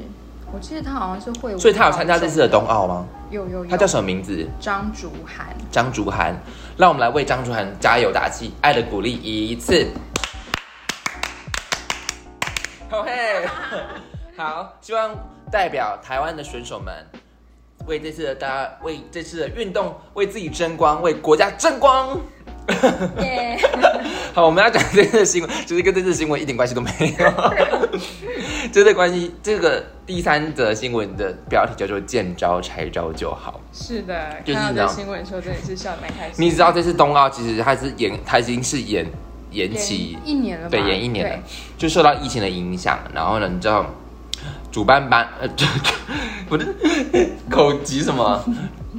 [0.53, 3.03] 我记得他好像是会，所以他有参加这次的冬奥吗？
[3.31, 3.71] 有有有。
[3.71, 4.47] 他叫什么名字？
[4.59, 5.47] 张竹涵。
[5.71, 6.35] 张竹涵，
[6.77, 9.87] 让我们来为张竹涵加油打气，爱的鼓励一次。
[12.91, 13.47] OK，
[14.37, 15.15] 好，希望
[15.51, 16.93] 代表台湾的选手们
[17.87, 22.15] 为这次的大家为这次的运动为自己争光，为国家争光。
[23.21, 23.57] 耶！
[24.33, 27.33] 好，我们要讲这次新闻， 就是跟这次新闻一点关系都没有。
[28.71, 33.59] 这个关系，这个第三则新闻的标题叫做“见招拆招就好”。
[33.71, 36.43] 是的，看到新闻说真的是笑得蛮开心。
[36.43, 39.05] 你知道这次冬奥其实它是延，它已经是延
[39.51, 41.43] 延期一年了，对，延一年了，
[41.77, 42.97] 就受到疫情的影响。
[43.13, 43.85] 然后呢，你知道
[44.71, 45.47] 主办班呃，
[46.49, 46.75] 不是
[47.51, 48.43] 口急什么？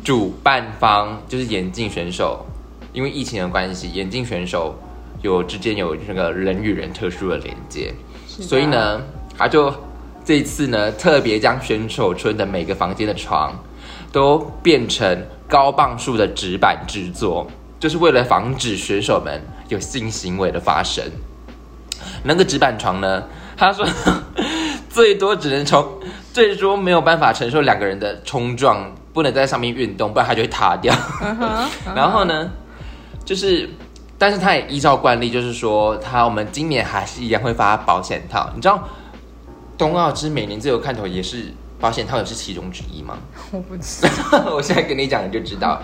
[0.04, 2.46] 主办方就是眼镜选手。
[2.94, 4.74] 因为疫情的关系，眼镜选手
[5.20, 7.92] 有之间有这个人与人特殊的连接，
[8.26, 9.02] 所以呢，
[9.36, 9.74] 他就
[10.24, 13.52] 这次呢特别将选手村的每个房间的床
[14.12, 17.46] 都变成高磅数的纸板制作，
[17.80, 21.04] 就是为了防止选手们有性行为的发生。
[22.22, 23.24] 那个纸板床呢，
[23.56, 23.84] 他说
[24.88, 25.84] 最多只能从
[26.32, 30.94] 最多没有办法承受两个人的冲撞，不能在上面运动，不然它就会塌掉。
[31.94, 32.50] 然后呢？
[33.24, 33.68] 就是，
[34.18, 38.50] 但是他也依照惯例，就是说他我们今年还是一样会发保险套。
[38.54, 38.88] 你知道，
[39.76, 41.46] 冬奥之每年最有看头也是
[41.80, 43.18] 保险套也是其中之一吗？
[43.50, 45.80] 我不知道， 我现在跟你讲你就知道。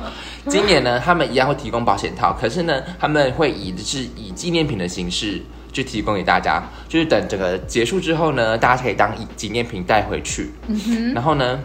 [0.49, 10.51] 今年呢，他们一样会提供保险套，可是呢，他们会以的是以纪念品的形式去提供给大家，就是等整个结束之后呢，大家可以当纪念品带回去。
[10.69, 11.13] 嗯。
[11.13, 11.59] 然后呢，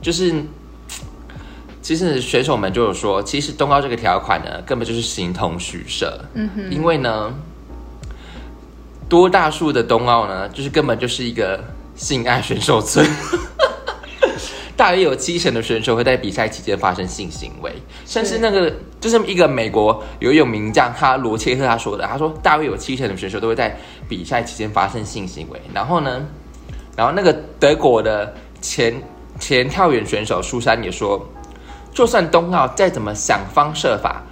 [0.00, 0.34] 就是
[1.86, 6.18] 其实选手们就有说，其实冬奥这个条款呢，根本就是形同虚设。
[6.34, 6.68] 嗯哼。
[6.68, 7.32] 因为呢。
[9.08, 10.48] 多大数的冬奥呢？
[10.48, 11.62] 就是根本就是一个
[11.94, 13.06] 性爱选手村，
[14.76, 17.72] 大约有七成的选手会在比赛期间发生性行为，
[18.04, 18.68] 甚至那个
[19.00, 23.78] 就是一个美国游泳名将，哈罗切特他说的，他说大约有七成的选手都会在
[24.08, 25.60] 比赛期间发生性行为。
[25.72, 26.26] 然后呢，
[26.96, 29.00] 然后那个德国的前
[29.38, 31.24] 前跳远选手苏珊也说，
[31.96, 34.22] 就算冬奥再怎么想方设法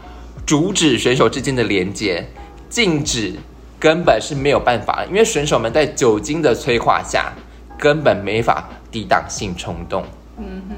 [0.47, 2.29] 阻止选手之间的连接，
[2.69, 3.33] 禁止。
[3.81, 7.33] 根本是没有办法，因为选手们在酒精的催化下，
[7.79, 10.03] 根本没法抵挡性冲动。
[10.39, 10.75] 嗯哼，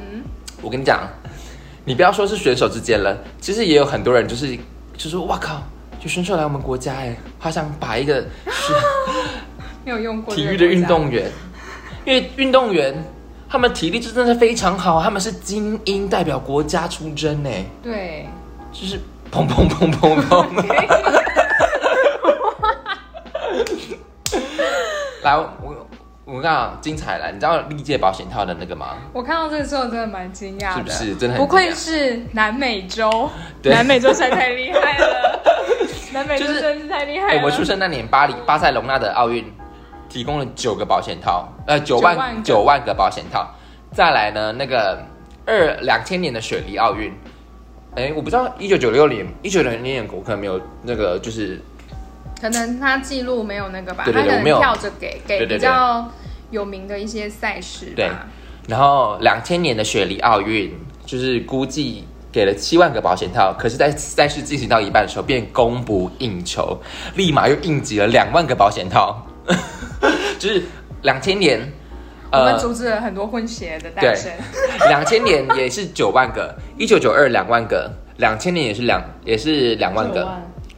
[0.60, 1.08] 我跟你讲，
[1.84, 4.58] 你不要说是选手之间了，其实也有很多人就是
[4.96, 5.62] 就说：“哇靠，
[6.00, 8.24] 就选手来我们国家，哎，好想把一个
[9.84, 11.30] 没有用过体育的运动员，
[12.04, 12.92] 因为运动员
[13.48, 17.50] 他们体力真的是非常好，他们是精英代表国家出征呢。
[17.82, 18.28] 对，
[18.72, 18.98] 就是
[19.30, 20.46] 砰砰砰砰砰。
[25.22, 25.86] 来，我
[26.24, 28.96] 我刚刚精彩了，你知道历届保险套的那个吗？
[29.12, 31.14] 我看到这个时候真的蛮惊讶的，是不是？
[31.16, 33.30] 真的不愧是南美洲，
[33.62, 35.40] 南美洲在太厉害了，
[36.12, 37.42] 南美洲真是太厉害了。
[37.44, 39.44] 我出生那年，巴黎巴塞隆纳的奥运
[40.16, 43.46] 提供了九个保险套，呃，九万九万个保险套。
[43.92, 44.98] 再来呢，那个
[45.44, 47.12] 二两千年的雪梨奥运，
[47.94, 51.60] 哎，我不知道一九九六年一九九六年我可能没有那个就是。
[52.40, 56.10] 可能他记录没有那个吧，他可能跳着给给比较
[56.50, 58.10] 有名的一些赛事对。
[58.66, 66.78] 然后两千年的雪梨奥运，就是估计给了七万个保险套，可是，在赛事进行到一半的时候，便供不应求，
[67.16, 69.25] 立马又应急了两万个保险套。
[70.38, 70.62] 就是
[71.02, 71.72] 两千年，
[72.32, 74.30] 我们阻止了很多混血的诞生。
[74.88, 80.26] 两千年也是九万个，一九九二两万个，两千年也是两也是两万个。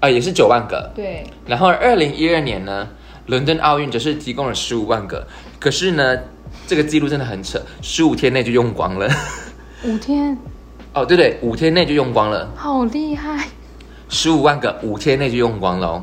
[0.00, 0.90] 啊，也是九万个。
[0.94, 1.24] 对。
[1.46, 2.88] 然后二零一二年呢，
[3.26, 5.26] 伦敦奥运则是提供了十五万个，
[5.58, 6.16] 可是呢，
[6.68, 9.08] 这个记录真的很扯，十五天内就用光了。
[9.84, 10.38] 五天？
[10.94, 12.48] 哦，对对，五天内就用光了。
[12.54, 13.48] 好厉害！
[14.08, 16.02] 十五万个，五天内就用光了。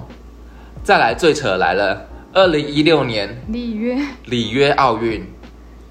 [0.84, 2.06] 再来，最扯来了，
[2.36, 5.26] 二零一六年里约里约奥运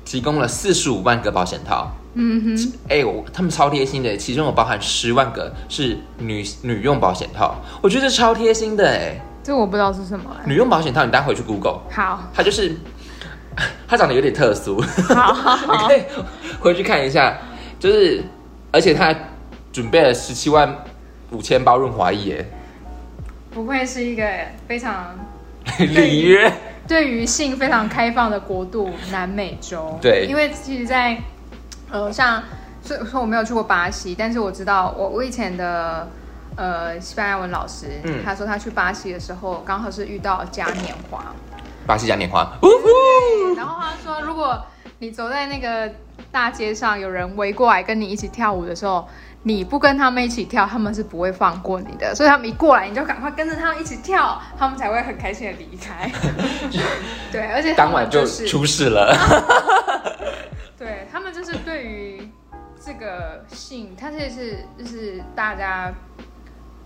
[0.05, 1.90] 提供了四十五万个保险套。
[2.12, 9.18] 嗯哼，哎，我他们超贴心的，其中有包含十万个是女女用保险套，我觉得超贴心的哎。
[9.42, 10.36] 这我不知道是什么。
[10.45, 11.80] 女用保险套，你待会去 Google。
[11.90, 12.30] 好。
[12.34, 12.76] 它就是，
[13.88, 14.82] 它长得有点特殊。
[14.82, 15.57] 好。
[15.72, 16.03] 你可以
[16.61, 17.38] 回去看一下，
[17.80, 18.22] 就是，
[18.70, 19.16] 而且它
[19.72, 20.84] 准备了十七万
[21.30, 22.47] 五千包润滑液。
[23.51, 24.28] 不愧是一个
[24.68, 25.16] 非常
[25.78, 26.52] 里约，
[26.86, 29.98] 对于性非常开放的国度——南美洲。
[30.00, 30.26] 对。
[30.28, 31.18] 因为其实，在
[31.90, 32.42] 呃，像
[32.82, 36.08] 所以说我没有去过巴西，但是我知道我我以前的
[36.56, 37.86] 呃西班牙文老师，
[38.24, 41.32] 他说他去巴西的时候刚好是遇到嘉年华，
[41.86, 42.46] 巴西嘉年华，
[43.56, 44.62] 然后他说如果
[44.98, 45.90] 你走在那个
[46.30, 49.08] 大街上，有人围过来跟你一起跳舞的时候，
[49.47, 56.11] 你不跟他们一起跳，他们是不会放过你的，所以他们一过来你就赶快跟着他们一起跳，他们才会很开心的离开。
[57.30, 59.14] 对，而且当晚就出事了。
[60.78, 62.28] 对他们就是对于
[62.84, 65.92] 这个性，他这是就是大家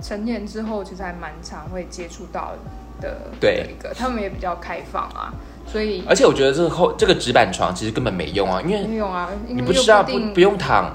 [0.02, 2.52] 成年之后其实还蛮常会接触到
[3.00, 5.32] 的，对一个他们也比较开放啊，
[5.66, 10.94] 所以而且我觉得这个后这个纸板床其实根本没用啊，因为没用啊，你不知道不不用躺，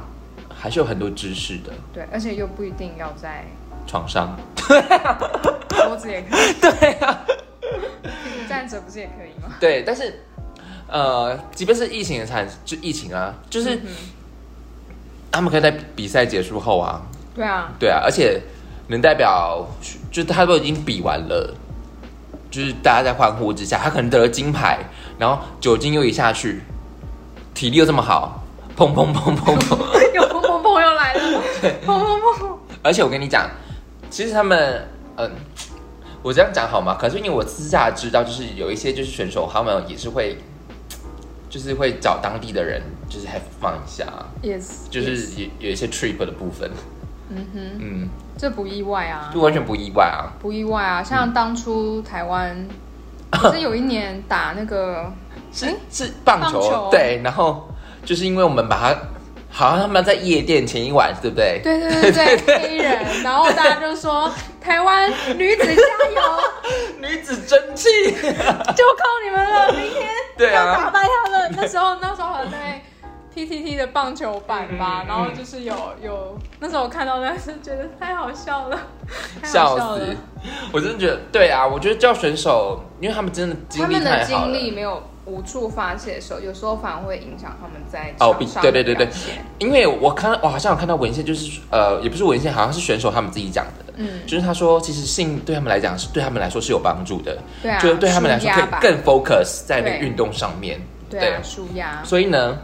[0.63, 3.43] 还是有很多知识的，对，而且又不一定要在
[3.85, 4.81] 床上，对
[5.67, 7.19] 桌子也可以， 对啊，
[8.47, 9.53] 站着不是也可以吗？
[9.59, 10.21] 对，但是。
[10.87, 13.81] 呃，即便是疫情的产，就疫情啊，就是
[15.31, 17.01] 他们可以在比赛结束后啊，
[17.35, 18.39] 对啊，对啊，而且
[18.87, 19.65] 能代表，
[20.11, 21.55] 就他都已经比完了，
[22.51, 24.79] 就是大家在欢呼之下，他可能得了金牌，
[25.17, 26.61] 然后酒精又一下去，
[27.55, 28.43] 体力又这么好，
[28.77, 29.77] 砰砰砰砰砰，
[30.13, 30.22] 又
[30.73, 33.49] 砰砰砰又来了，对，砰砰砰，而且我跟你讲，
[34.09, 35.31] 其实他们，嗯，
[36.21, 36.97] 我这样讲好吗？
[36.99, 40.37] 可是因为我私下知道，就是有一些就是选手，他们也是会。
[41.49, 44.05] 就是会找当地的人，就是 have fun 一下
[44.41, 46.67] ，yes，就是有有一些 trip 的部分，
[47.29, 52.67] 嗯哼，嗯，这不意外啊，就完全不意外啊，不意外啊，像当初台湾，
[53.29, 55.13] 可是有一年打那个
[55.51, 57.69] 是是棒球，对，然后
[58.03, 58.99] 就是因为我们把它。
[59.55, 61.61] 好像他们在夜店前一晚，对不对？
[61.63, 64.29] 对对对对，黑人，然后大家就说
[64.59, 66.21] 台湾女子加油，
[66.99, 71.53] 女子争气， 就靠你们了，明天对啊，打败他们。
[71.55, 72.81] 那时候那时候好像在
[73.31, 78.79] T T T 的棒球版吧，然后就是有有那时候我看到那是觉得太好笑了，
[79.43, 80.17] 笑死！
[80.71, 85.03] 我真的觉得对啊，我觉得叫选手，因为他们真的他们的经历没有。
[85.25, 89.07] 无处发泄的时候，有时候反而会影响他们在哦，对对对对，
[89.57, 102.03] 因为我看我好像有看到文献，就是呃，也不是文献，好像是选手他们自己讲的，嗯，就是他说，其实性对他们来讲是对他们来说是有帮助的，对啊，就是对他们来说可以更 focus 在那个运动上面，对，舒压。
[102.03, 102.57] 所以呢，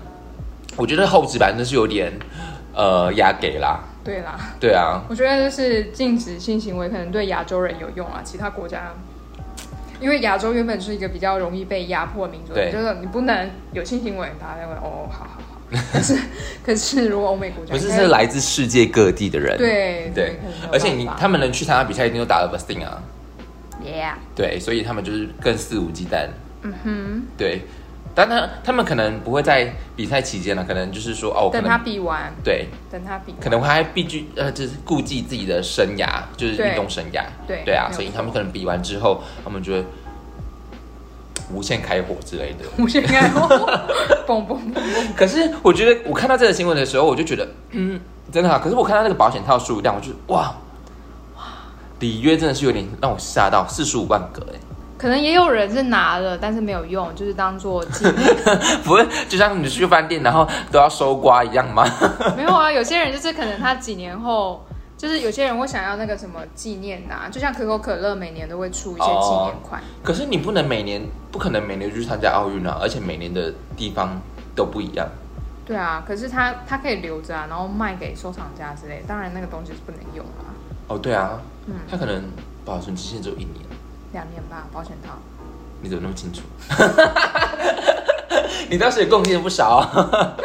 [0.76, 2.12] 我觉得后置版真是有点
[2.74, 8.94] 呃压给啦，对啦，对啊，我觉得就是禁止性行为可能对亚洲人有用啊，其他国家。
[10.00, 15.62] 因为亚洲原本是一个比较容易被压迫的民族，就是你不能有性行为，大家会哦，好好好。
[15.94, 16.18] 可是，
[16.64, 20.40] 可是如果欧美国家，不是是来自世界各地的人，对对，
[20.72, 23.04] 而且你他们能去参加比赛，一定都打了 i n 啊
[23.86, 26.28] ，Yeah，对，所以他们就是更肆无忌惮，
[26.64, 27.62] 嗯哼，对。
[28.20, 39.86] 但他他们可能不会在比赛期间呢，可能就是说哦，等他比完，对，等他比，可能还必须呃，就是顾忌自己的生涯，就是运动生涯，对对啊，所以他们可能比完之后，他们就会
[41.54, 43.48] 无限开火之类的，无限开火，
[44.28, 45.14] 嘣嘣嘣。
[45.16, 48.00] 可是我觉得我看到这个新闻的时候，我就觉得嗯，
[48.32, 48.60] 真的啊。
[48.62, 50.54] 可是我看到那个保险套数量，我就哇
[51.38, 51.44] 哇，
[52.00, 54.60] 里约真的是有点让我吓到，四十五万个哎。
[55.00, 58.36] 可能也有人是拿了，但是没有用，就是当做纪念。
[58.84, 61.86] 不会，就像你去饭店然后都要收刮一样吗？
[62.36, 64.66] 没有啊，有些人就是可能他几年后，
[64.98, 69.82] 就是有些人会想要那个什么纪念啊，就像可口可乐每年都会出一些纪念款。
[70.04, 74.20] 可是你不能每年，不可能每年去参加奥运啊，而且每年的地方
[74.54, 75.08] 都不一样。
[75.66, 79.02] 对啊，可是他他可以留着啊，然后卖给收藏家之类。
[79.08, 80.52] 当然那个东西是不能用啊。
[80.90, 82.24] 哦，对啊，嗯，他可能
[82.66, 83.69] 保存期限只有一年。
[84.12, 85.14] 两年吧，保险套。
[85.82, 86.42] 你怎么那么清楚？
[88.70, 89.80] 你当时也贡献不少。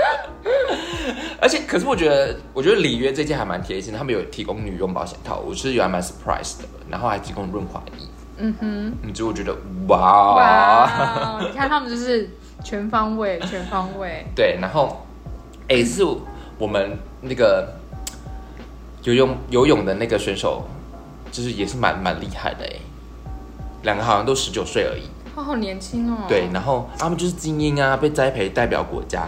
[1.40, 7.92] 而且，可是我觉得，我觉得里约这件还蛮贴心，他们有提供女用保险套，我是原来蛮 surprise 的，然后还提供润滑液。
[8.38, 9.54] 嗯哼，你就觉得
[9.86, 12.30] 哇哇，你看他们就是
[12.64, 14.24] 全方位，全方位。
[14.34, 15.04] 对，然后，
[15.68, 16.02] 哎，是
[16.58, 17.74] 我们那个
[19.02, 20.64] 游泳游泳的那个选手，
[21.30, 22.76] 就是也是蛮蛮厉害的哎。
[23.84, 25.02] 两个好像都十九岁而已，
[25.34, 26.24] 他好年轻哦。
[26.26, 29.26] 对，然后他们就是精英啊，被栽培代表国家，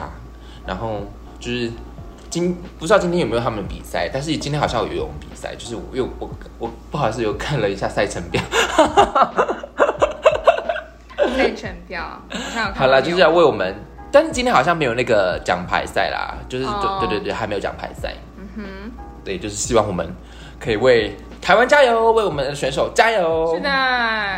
[0.66, 1.02] 然后
[1.38, 1.70] 就是
[2.30, 8.42] 今不知道今天有没有他们比赛，但是今天好像有游泳比赛，就是我又我我不好意思又看了一下赛程表，
[11.36, 12.20] 赛程表。
[12.74, 13.74] 好了，就是要为我们，
[14.10, 18.62] 但是今天好像没有那个奖牌赛啦，就是对对对，还没有奖牌赛，嗯哼，
[19.22, 20.08] 对，就是希望我们
[20.58, 21.14] 可以为。
[21.46, 23.54] 台湾加油，为我们的选手加油！
[23.54, 23.70] 是的，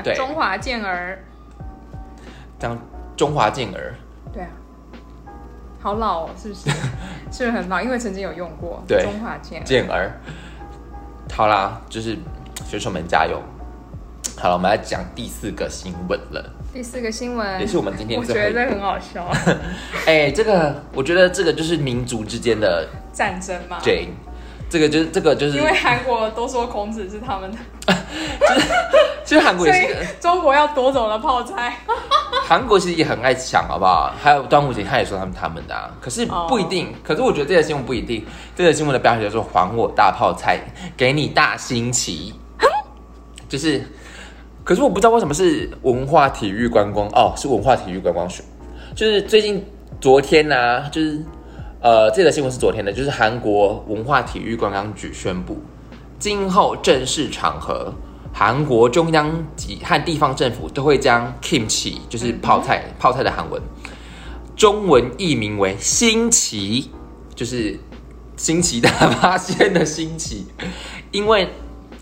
[0.05, 1.19] 对，中华健儿，
[2.59, 2.79] 当
[3.17, 3.95] 中华健儿，
[4.31, 4.51] 对啊，
[5.81, 6.69] 好老哦，是不是？
[7.33, 7.81] 是不是很老？
[7.81, 8.85] 因为曾经有用过。
[8.87, 10.21] 对，中华健健儿，
[11.33, 12.15] 好啦，就是
[12.67, 13.41] 选手们加油！
[14.37, 16.45] 好了，我们来讲第四个新闻了。
[16.75, 19.27] 第四个新闻也是我们今天，我觉得很好笑。
[20.05, 23.79] 哎，这个我觉得这个就是民族之间的战争嘛。
[23.83, 24.11] 对。
[24.71, 27.59] 这个就是这个就是，因为韩国都说孔子是他们的，
[28.47, 28.69] 就是
[29.25, 31.77] 其实韩国也是，中国要夺走了泡菜。
[32.45, 34.13] 韩国其实也很爱抢，好不好？
[34.23, 36.95] 还有端午节，他也说他们他们的，可是不一定。
[37.03, 38.25] 可是我觉得这个新闻不一定。
[38.57, 40.59] 这个新闻的标题叫做“还我大泡菜，
[40.97, 42.35] 给你大新奇”，
[43.49, 43.83] 就是，
[44.65, 48.43] 可是我不知道为什么是文化体育观光哦，是文化体育观光学，
[48.95, 49.63] 就是最近
[50.01, 51.23] 昨天呢，就是。
[51.81, 55.57] 呃，这个新闻是昨天的，就是韩国文化体育观光局宣布，
[56.19, 57.95] 今后正式场合，
[58.33, 63.63] 韩国中央及和地方政府都会将 kimchi 就是泡菜，泡菜的韩文，
[64.57, 66.91] 中文译名为新奇，
[67.37, 67.79] 就是
[68.37, 70.49] 新奇大发现的新奇，
[71.13, 71.49] 因为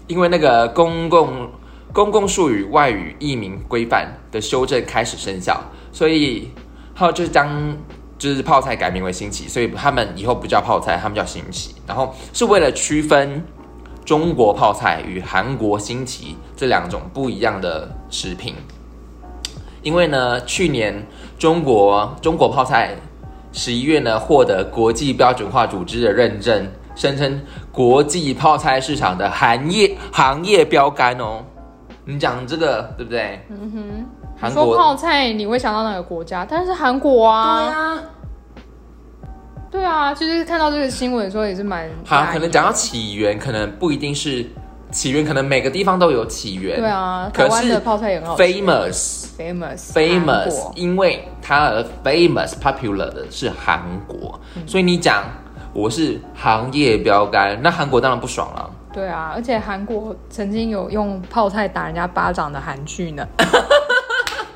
[0.07, 1.51] 因为那个公共
[1.93, 5.63] 公共术语外语译名规范的修正开始生效，
[5.93, 6.49] 所以
[6.95, 7.77] 还有就是将。
[8.19, 11.75] 就是泡菜改名为新奇，所以他们以后不叫泡菜，他们叫新奇。
[11.87, 13.45] 然后是为了区分
[14.05, 18.55] 中国泡菜与韩国新奇这两种不一样的食品。
[19.83, 21.07] 因为呢，去年
[21.39, 22.97] 中国中国泡菜
[23.53, 27.41] 十一月呢获得国际标准化组织的认证，声称
[27.71, 31.45] 国际泡菜市场的行业行业标杆哦。
[32.05, 33.41] 你讲这个对不对？
[33.51, 34.26] 嗯哼。
[34.39, 36.47] 韩国泡菜你会想到哪个国家？
[36.49, 37.61] 但是韩国啊。
[37.61, 37.99] 对啊。
[39.69, 41.87] 对啊，就是看到这个新闻的时候也是蛮。
[42.05, 44.47] 好，可能讲到起源，可能不一定是
[44.91, 46.79] 起源，可能每个地方都有起源。
[46.79, 48.37] 对啊，台湾的泡菜也很好。
[48.39, 55.25] Famous，famous，famous，因为它而 famous popular 的是韩国，所以你讲
[55.75, 58.71] 我是行业标杆，那韩国当然不爽了。
[58.95, 63.27] 对啊，而且韩国曾经有用泡菜打人家巴掌的韩剧呢。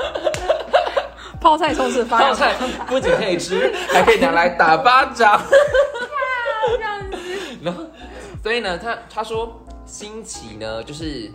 [1.40, 2.54] 泡菜充斥发泡菜
[2.86, 5.40] 不仅可以吃，还可以拿来打巴掌。
[6.76, 7.18] 这样子。
[7.62, 7.84] 然后，
[8.42, 11.30] 所以呢，他他说新奇呢，就是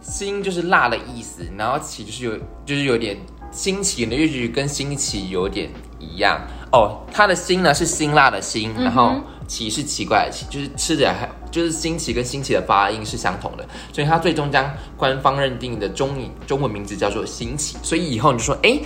[0.00, 3.16] 新就是辣的意思，然后奇就是有就是有点
[3.50, 6.40] 新奇的，就是跟新奇有点一样
[6.72, 7.00] 哦。
[7.12, 9.14] 它的新呢是辛辣的辛，然后
[9.46, 16.10] 奇是奇怪的奇，就是吃起来还就是新奇跟新奇的发音是相同的，所以它最终将官方认定的中
[16.46, 17.76] 中文名字叫做新奇。
[17.82, 18.80] 所以以后你就说，哎。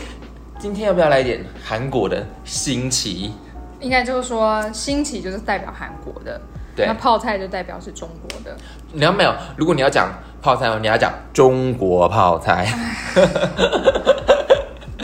[0.61, 3.33] 今天要不要来点韩国的新奇？
[3.79, 6.41] 应该就是说，新奇就是代表韩国的，
[6.75, 6.85] 对。
[6.85, 8.57] 那泡菜就代表是中国的。
[8.93, 9.33] 你要没有？
[9.57, 10.13] 如果你要讲
[10.43, 12.67] 泡菜，你要讲中国泡菜。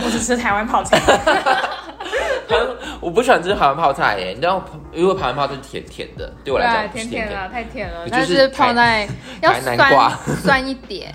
[0.05, 1.01] 我只吃台湾泡菜。
[3.05, 8.07] 我不喜欢吃台湾泡菜耶，你知道，因为台湾泡菜是甜甜的，对我来讲甜甜的，太甜了。
[8.11, 9.07] 但是泡菜
[9.43, 9.79] 要酸
[10.43, 11.15] 酸一点。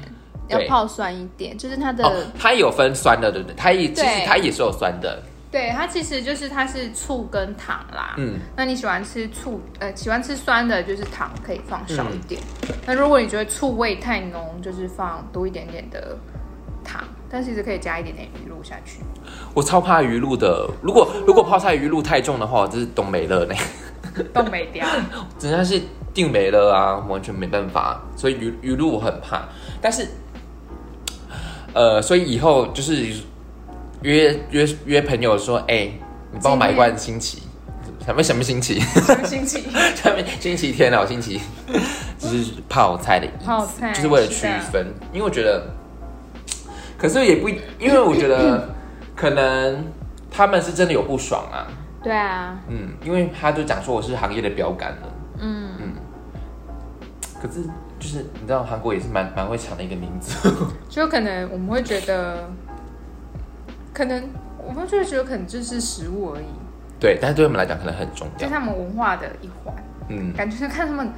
[0.50, 3.56] 要泡酸一点，就是它的，它有分酸的，对不对？
[3.56, 5.22] 它也其实它也是有酸的。
[5.52, 8.16] 对，它其实就是它是醋跟糖啦。
[8.18, 12.42] 嗯，那你喜欢吃醋，呃，喜欢吃酸的，就是糖可以放少一点。
[12.84, 16.18] 那如果你觉得醋味太浓，就是放多一点点的
[16.84, 19.00] 糖，但其实可以加一点点鱼露下去。
[19.54, 23.56] 我超怕鱼露的，如果如果泡菜鱼露太重的话，这是冻没了呢。
[24.34, 24.86] 冻没掉，
[25.38, 25.80] 真的是
[26.14, 28.02] 定没了啊，完全没办法。
[28.16, 29.48] 所以鱼鱼露我很怕，
[29.82, 30.08] 但是。
[31.72, 33.06] 呃，所以以后就是
[34.02, 35.88] 约约约朋友说，哎，
[36.32, 37.44] 你帮我买一罐新奇，
[38.04, 38.80] 什么什么新奇？
[38.80, 39.64] 什么新奇？
[39.96, 41.40] 下面星期天哦，星期
[42.18, 44.92] 就是泡菜的意思，就是为了区分。
[45.14, 45.72] 因为我觉得，
[47.00, 48.70] 可是也不，因为我觉得
[49.16, 49.86] 可能
[50.30, 51.66] 他们是真的有不爽啊。
[52.04, 52.60] 对啊。
[52.68, 55.14] 嗯，因为他就讲说我是行业的标杆了。
[55.40, 55.94] 嗯嗯。
[57.42, 57.64] 可是。
[58.00, 60.50] 就是你知道韩国也是蛮蛮会抢的一个名字，
[60.88, 62.50] 就可能我们会觉得，
[63.94, 64.24] 可能
[64.58, 66.46] 我们就会觉得可能就是食物而已。
[66.98, 69.76] 对，但是对我们来讲可能很重要，就他们文化的一环。
[70.08, 71.12] 嗯，感觉看他们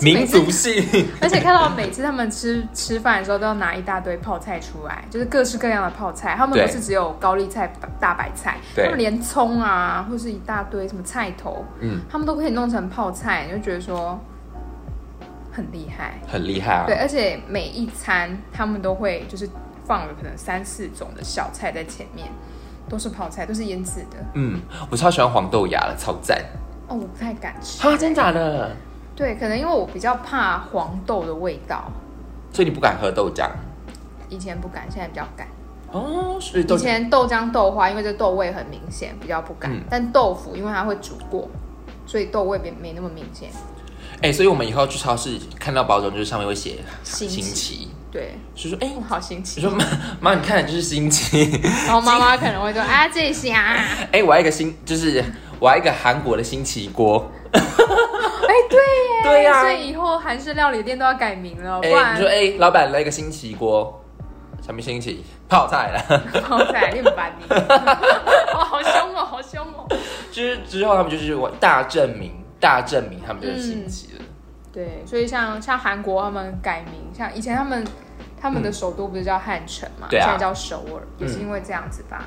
[0.00, 0.72] 民族性，
[1.20, 6.34] 而且看到每次他们吃吃饭的时候都要拿一大堆泡菜出来，就是各式各样的泡菜。
[6.36, 14.18] 他们不是只有高丽菜、大白菜，他们连葱啊，或是一大堆什么菜头，嗯，他们都可以弄成泡菜，你就觉得说。
[15.54, 16.84] 很厉害，很厉害啊！
[16.86, 19.46] 对，而且每一餐他们都会就是
[19.84, 22.26] 放了可能三四种的小菜在前面，
[22.88, 24.16] 都是泡菜，都是腌制的。
[24.32, 26.38] 嗯，我超喜欢黄豆芽了，超赞。
[26.88, 27.86] 哦，我不太敢吃。
[27.86, 28.74] 啊，真假的？
[29.14, 31.84] 对，可能因为我比较怕黄豆的味道，
[32.52, 33.48] 所以你不敢喝豆浆。
[34.28, 35.46] 以前不敢，现在比较敢。
[35.90, 39.70] 哦，所以以前豆浆豆花，因为这豆味很明显，比较不敢。
[39.90, 41.46] 但豆腐因为它会煮过，
[42.06, 43.50] 所以豆味没没那么明显。
[44.22, 49.60] 哎，所以我们以后去超市看到包装，就是上面会写新奇，对，就说哎，我好新奇。
[49.60, 49.84] 你说妈
[50.18, 51.60] 妈，你看就是新奇。
[51.86, 53.76] 然后妈妈可能会说 啊，这些啊。
[54.12, 55.22] 哎，我要一个新，就是
[55.60, 57.30] 我要一个韩国的新奇锅。
[58.52, 59.60] 哎，对耶，对呀。
[59.62, 61.80] 所以以后韩式料理店都要改名了。
[61.82, 64.02] 哎，你说哎，老板来一个新奇锅，
[64.62, 65.24] 什么新奇？
[65.48, 66.18] 泡菜了。
[66.42, 67.46] 泡菜，你烦你。
[68.54, 69.86] 哇， 好凶哦，好凶哦。
[70.30, 72.32] 就是之后他们就是大证明。
[72.60, 74.24] 大证明他们就是新奇了，
[74.72, 77.84] 对，所以像像韩国他们改名，像以前他们
[78.40, 82.26] 他们的首都不是叫汉城嘛，现在叫首尔，也是因为这样子吧，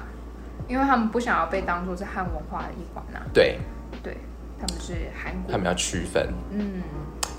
[0.68, 3.22] 因为他们不想要被当做是汉文化的一环呐。
[3.34, 3.60] 对，对，
[4.60, 6.82] 他们是韩国，他们要区分，嗯，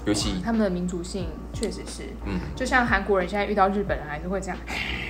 [0.04, 4.56] 尤其他们的民族性确实是，嗯，就像韩国人现在遇到日本人还是会这样，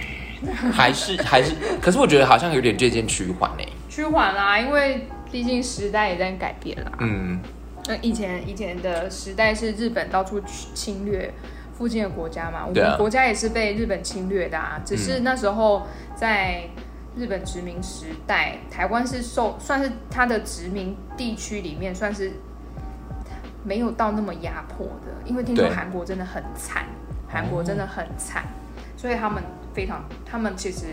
[0.72, 7.40] 还是还是，可是我觉得好像有点渐渐趋缓呢，趋缓啦，因为毕竟时代也在改变啦，嗯。
[7.88, 10.42] 那以前以前的时代是日本到处
[10.74, 11.32] 侵略
[11.78, 14.82] 附近的国家嘛，我们国家也是被日本侵略的啊。
[14.84, 15.86] 只是那时候
[16.16, 16.68] 在
[17.16, 22.32] 日本殖民时代，台湾是受算是它的殖民地区里面算是
[23.64, 26.84] 没有到那么压迫的，因为听说韩国真的很惨，
[27.28, 28.44] 韩国真的很惨，
[28.96, 29.42] 所以他们
[29.74, 30.86] 非常，他们其实，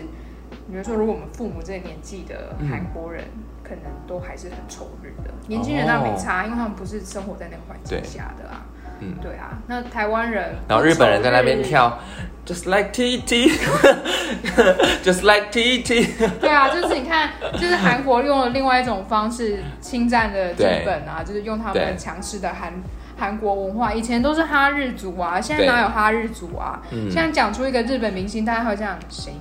[0.68, 3.24] 比如说如果我们父母这个年纪的韩国人。
[3.64, 8.66] 可能都还是很仇日的，年轻人那没差，因为他们不是生活在那个环境下的啊。
[9.04, 9.58] 嗯，对啊。
[9.66, 11.98] 那台湾人，然后日本人在那边跳
[12.46, 16.06] ，just like T T，just like T T。
[16.40, 22.72] 对啊，就是你看，就是韩国用了另外一种方式侵占的日本啊，就是用他们强势的韩
[23.16, 23.92] 韩国文化。
[23.92, 26.80] 以前都是哈日族啊，现在哪有哈日族啊？
[26.90, 29.32] 现在讲出一个日本明星，大家会这样谁？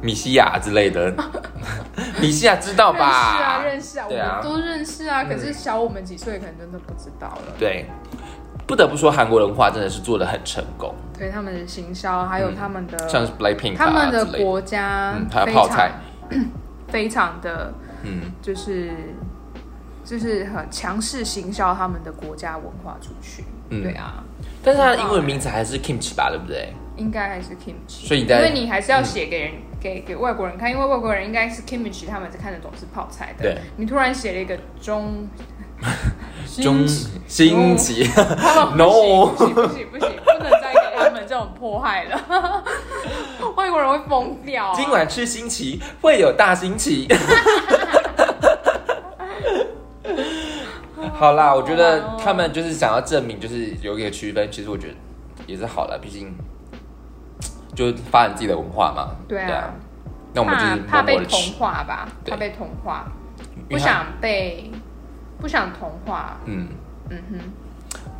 [0.00, 1.12] 米西亚之类的，
[2.22, 3.60] 米西亚知道吧？
[3.64, 5.24] 认识啊，认识啊，我们都认识啊。
[5.24, 7.42] 可是小我们几岁，可能真的不知道了。
[7.58, 7.86] 对，
[8.66, 10.94] 不得不说，韩国文化真的是做的很成功。
[11.18, 15.92] 对他们的行销，还有他们的像是 Blackpink，他们的国家还有泡菜，
[16.88, 18.90] 非常的，嗯，就是
[20.04, 23.44] 就是很强势行销他们的国家文化出去。
[23.70, 24.22] 对啊，
[24.62, 26.72] 但是它的英文名字还是 Kimchi 吧，对不对？
[26.96, 33.42] 应该还是 kimchi，所以因为你还是要写给人给给外国人看，因为外国人应该是 kimchi，他们是看得懂是泡菜的。
[33.42, 35.26] 对，你突然写了一个中
[36.62, 36.86] 中
[37.26, 38.08] 新奇
[38.76, 42.64] ，，no，不行不行不行，不能再给他们这种迫害了，
[43.56, 44.72] 外国人会疯掉。
[44.74, 47.08] 今晚吃新奇，会有大新奇。
[51.14, 54.94] 好啦，我觉得他们就是想要证明，就是有一个区分，其实我觉得
[55.46, 56.34] 也是好了，毕竟。
[57.74, 59.74] 就发展自己的文化嘛，对啊，
[60.32, 63.04] 那我们就是怕被同化吧，怕被同化，
[63.68, 64.70] 不想被
[65.40, 66.68] 不想同化，嗯。
[67.10, 67.38] 嗯哼，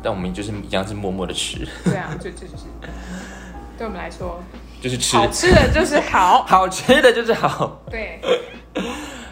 [0.03, 2.65] 但我们就是一样是默默的吃，对啊，就就就是，
[3.79, 4.43] 对我们来说
[4.79, 8.21] 就是吃，好吃的就是好， 好吃的就是好，对，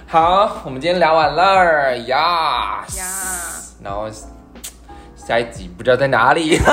[0.07, 3.05] 好，我们今天聊完了呀呀，
[3.83, 4.09] 然后
[5.15, 6.59] 下一集不知道在哪里。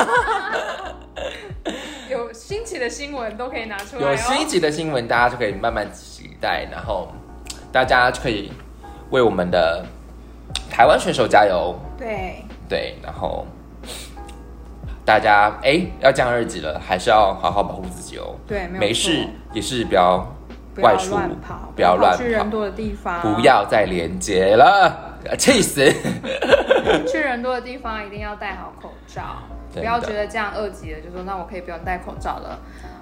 [2.09, 4.09] 有新奇的新闻都可以拿出来。
[4.09, 7.13] 有新奇的新闻，大家就可以慢慢期待，然后
[7.71, 8.51] 大家就可以
[9.11, 9.85] 为我们的
[10.69, 11.75] 台湾选手加油。
[11.97, 13.45] 对对，然后
[15.05, 18.35] 大家哎要降二级了，还是要好好保护自己哦。
[18.47, 20.25] 对，没事也是不要
[20.77, 21.17] 外出，
[21.75, 25.85] 不要乱去人多的地方，不要再连接了， 气死！
[27.11, 29.21] 去人多的地方一定要戴好口罩。
[29.73, 32.59] 不要觉得这样二级了，就说那我可以不用戴口罩了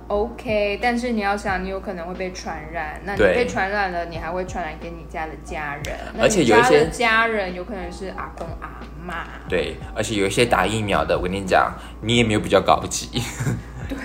[0.10, 0.78] ，OK。
[0.82, 8.70] 但是你要想，你有可能会被传染，那你被传染了，你还会传染给你家的家人，而且有一些家人有可能是阿公阿
[9.02, 9.26] 妈。
[9.48, 13.22] 对，而且有一些打疫苗的，我跟你讲，你也没有比较高级，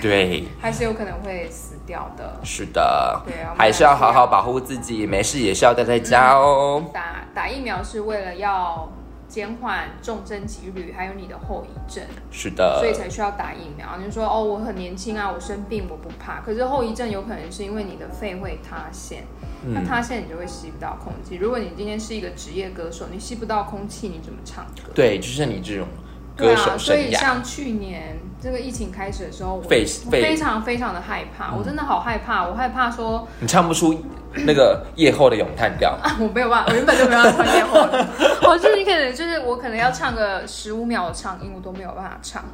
[0.01, 2.41] 对， 还是有可能会死掉的。
[2.45, 3.21] 是的，
[3.59, 6.85] 还是要好好保护自己，没事也是要待在家哦。
[6.93, 8.89] 打打疫苗是为了要。
[9.29, 13.99] 减缓重症几率，还有你的后遗症，是的，所以才需要打疫苗。
[14.05, 19.25] 你说哦，我很年轻啊，我生病我不怕，可是后遗症有可能是因为你的肺会塌陷，
[19.67, 21.37] 那塌陷你就会吸不到空气。
[21.37, 24.93] 如果你今天是一个职业歌手，你吸不到空气，你怎么唱歌？
[24.95, 25.89] 对，就像你这种
[26.37, 33.99] 歌手所以像去年这个疫情开始的时候，我非常非常的害怕，我真的好害怕，我害怕说你唱不出。
[34.47, 38.07] 那个夜后的咏叹调啊，我没有办法，我原本就没有办法唱夜后的。
[38.43, 42.45] 我 就是你可能就是我可能要唱个十五秒的唱音，我都没有办法唱。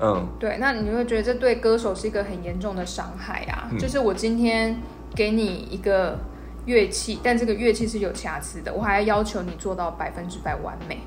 [0.00, 3.70] 嗯，对，那你会觉得这对歌手是一个很严重的伤害啊。
[3.78, 4.80] 就是我今天
[5.14, 6.18] 给你一个
[6.64, 11.00] 乐器，但这个乐器是有瑕疵的，我还要要求你做到百分之百完美。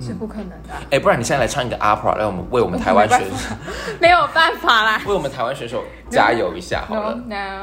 [0.00, 0.74] 是不可能的。
[0.90, 3.54] 哎，不然你现在来唱一个 opera，让我们为我们台湾选手，
[4.00, 7.14] 没有办法啦， 为我们台湾选手加油一下好了。
[7.26, 7.62] No no，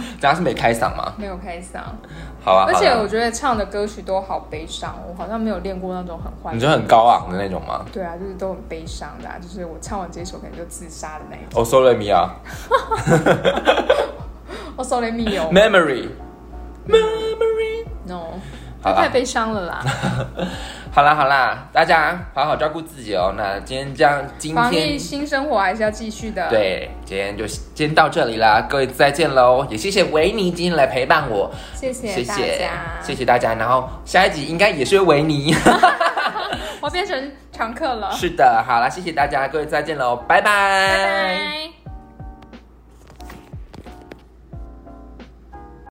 [0.20, 1.12] 家是没开嗓吗？
[1.16, 1.78] 没有开嗓。
[2.44, 2.64] 好啊。
[2.68, 6.56] 而且我觉得唱的歌曲都好悲伤，我好像没有练过那种很欢。
[6.56, 7.84] 你觉得很高昂的那种吗？
[7.92, 11.60] 对啊，就是都很悲伤的，就是我唱完这首可能就自杀的那一种。
[11.60, 12.34] 哦，Sorry me 啊。
[14.76, 15.50] 哦，Sorry me 哦。
[15.52, 17.84] Memory，Memory。
[18.04, 18.40] No，
[18.82, 19.84] 太悲伤了啦。
[20.94, 23.32] 好啦好啦，大家好好照顾自己哦。
[23.34, 26.46] 那今天这样，今天新生活还是要继续的。
[26.50, 29.66] 对，今天就先到这里啦，各位再见喽。
[29.70, 32.68] 也谢谢维尼今天来陪伴我，谢谢谢谢
[33.00, 33.54] 谢谢大家。
[33.54, 35.54] 然后下一集应该也是维尼，
[36.82, 38.12] 我变成常客了。
[38.12, 41.81] 是的，好啦，谢谢大家，各位再见喽，拜拜。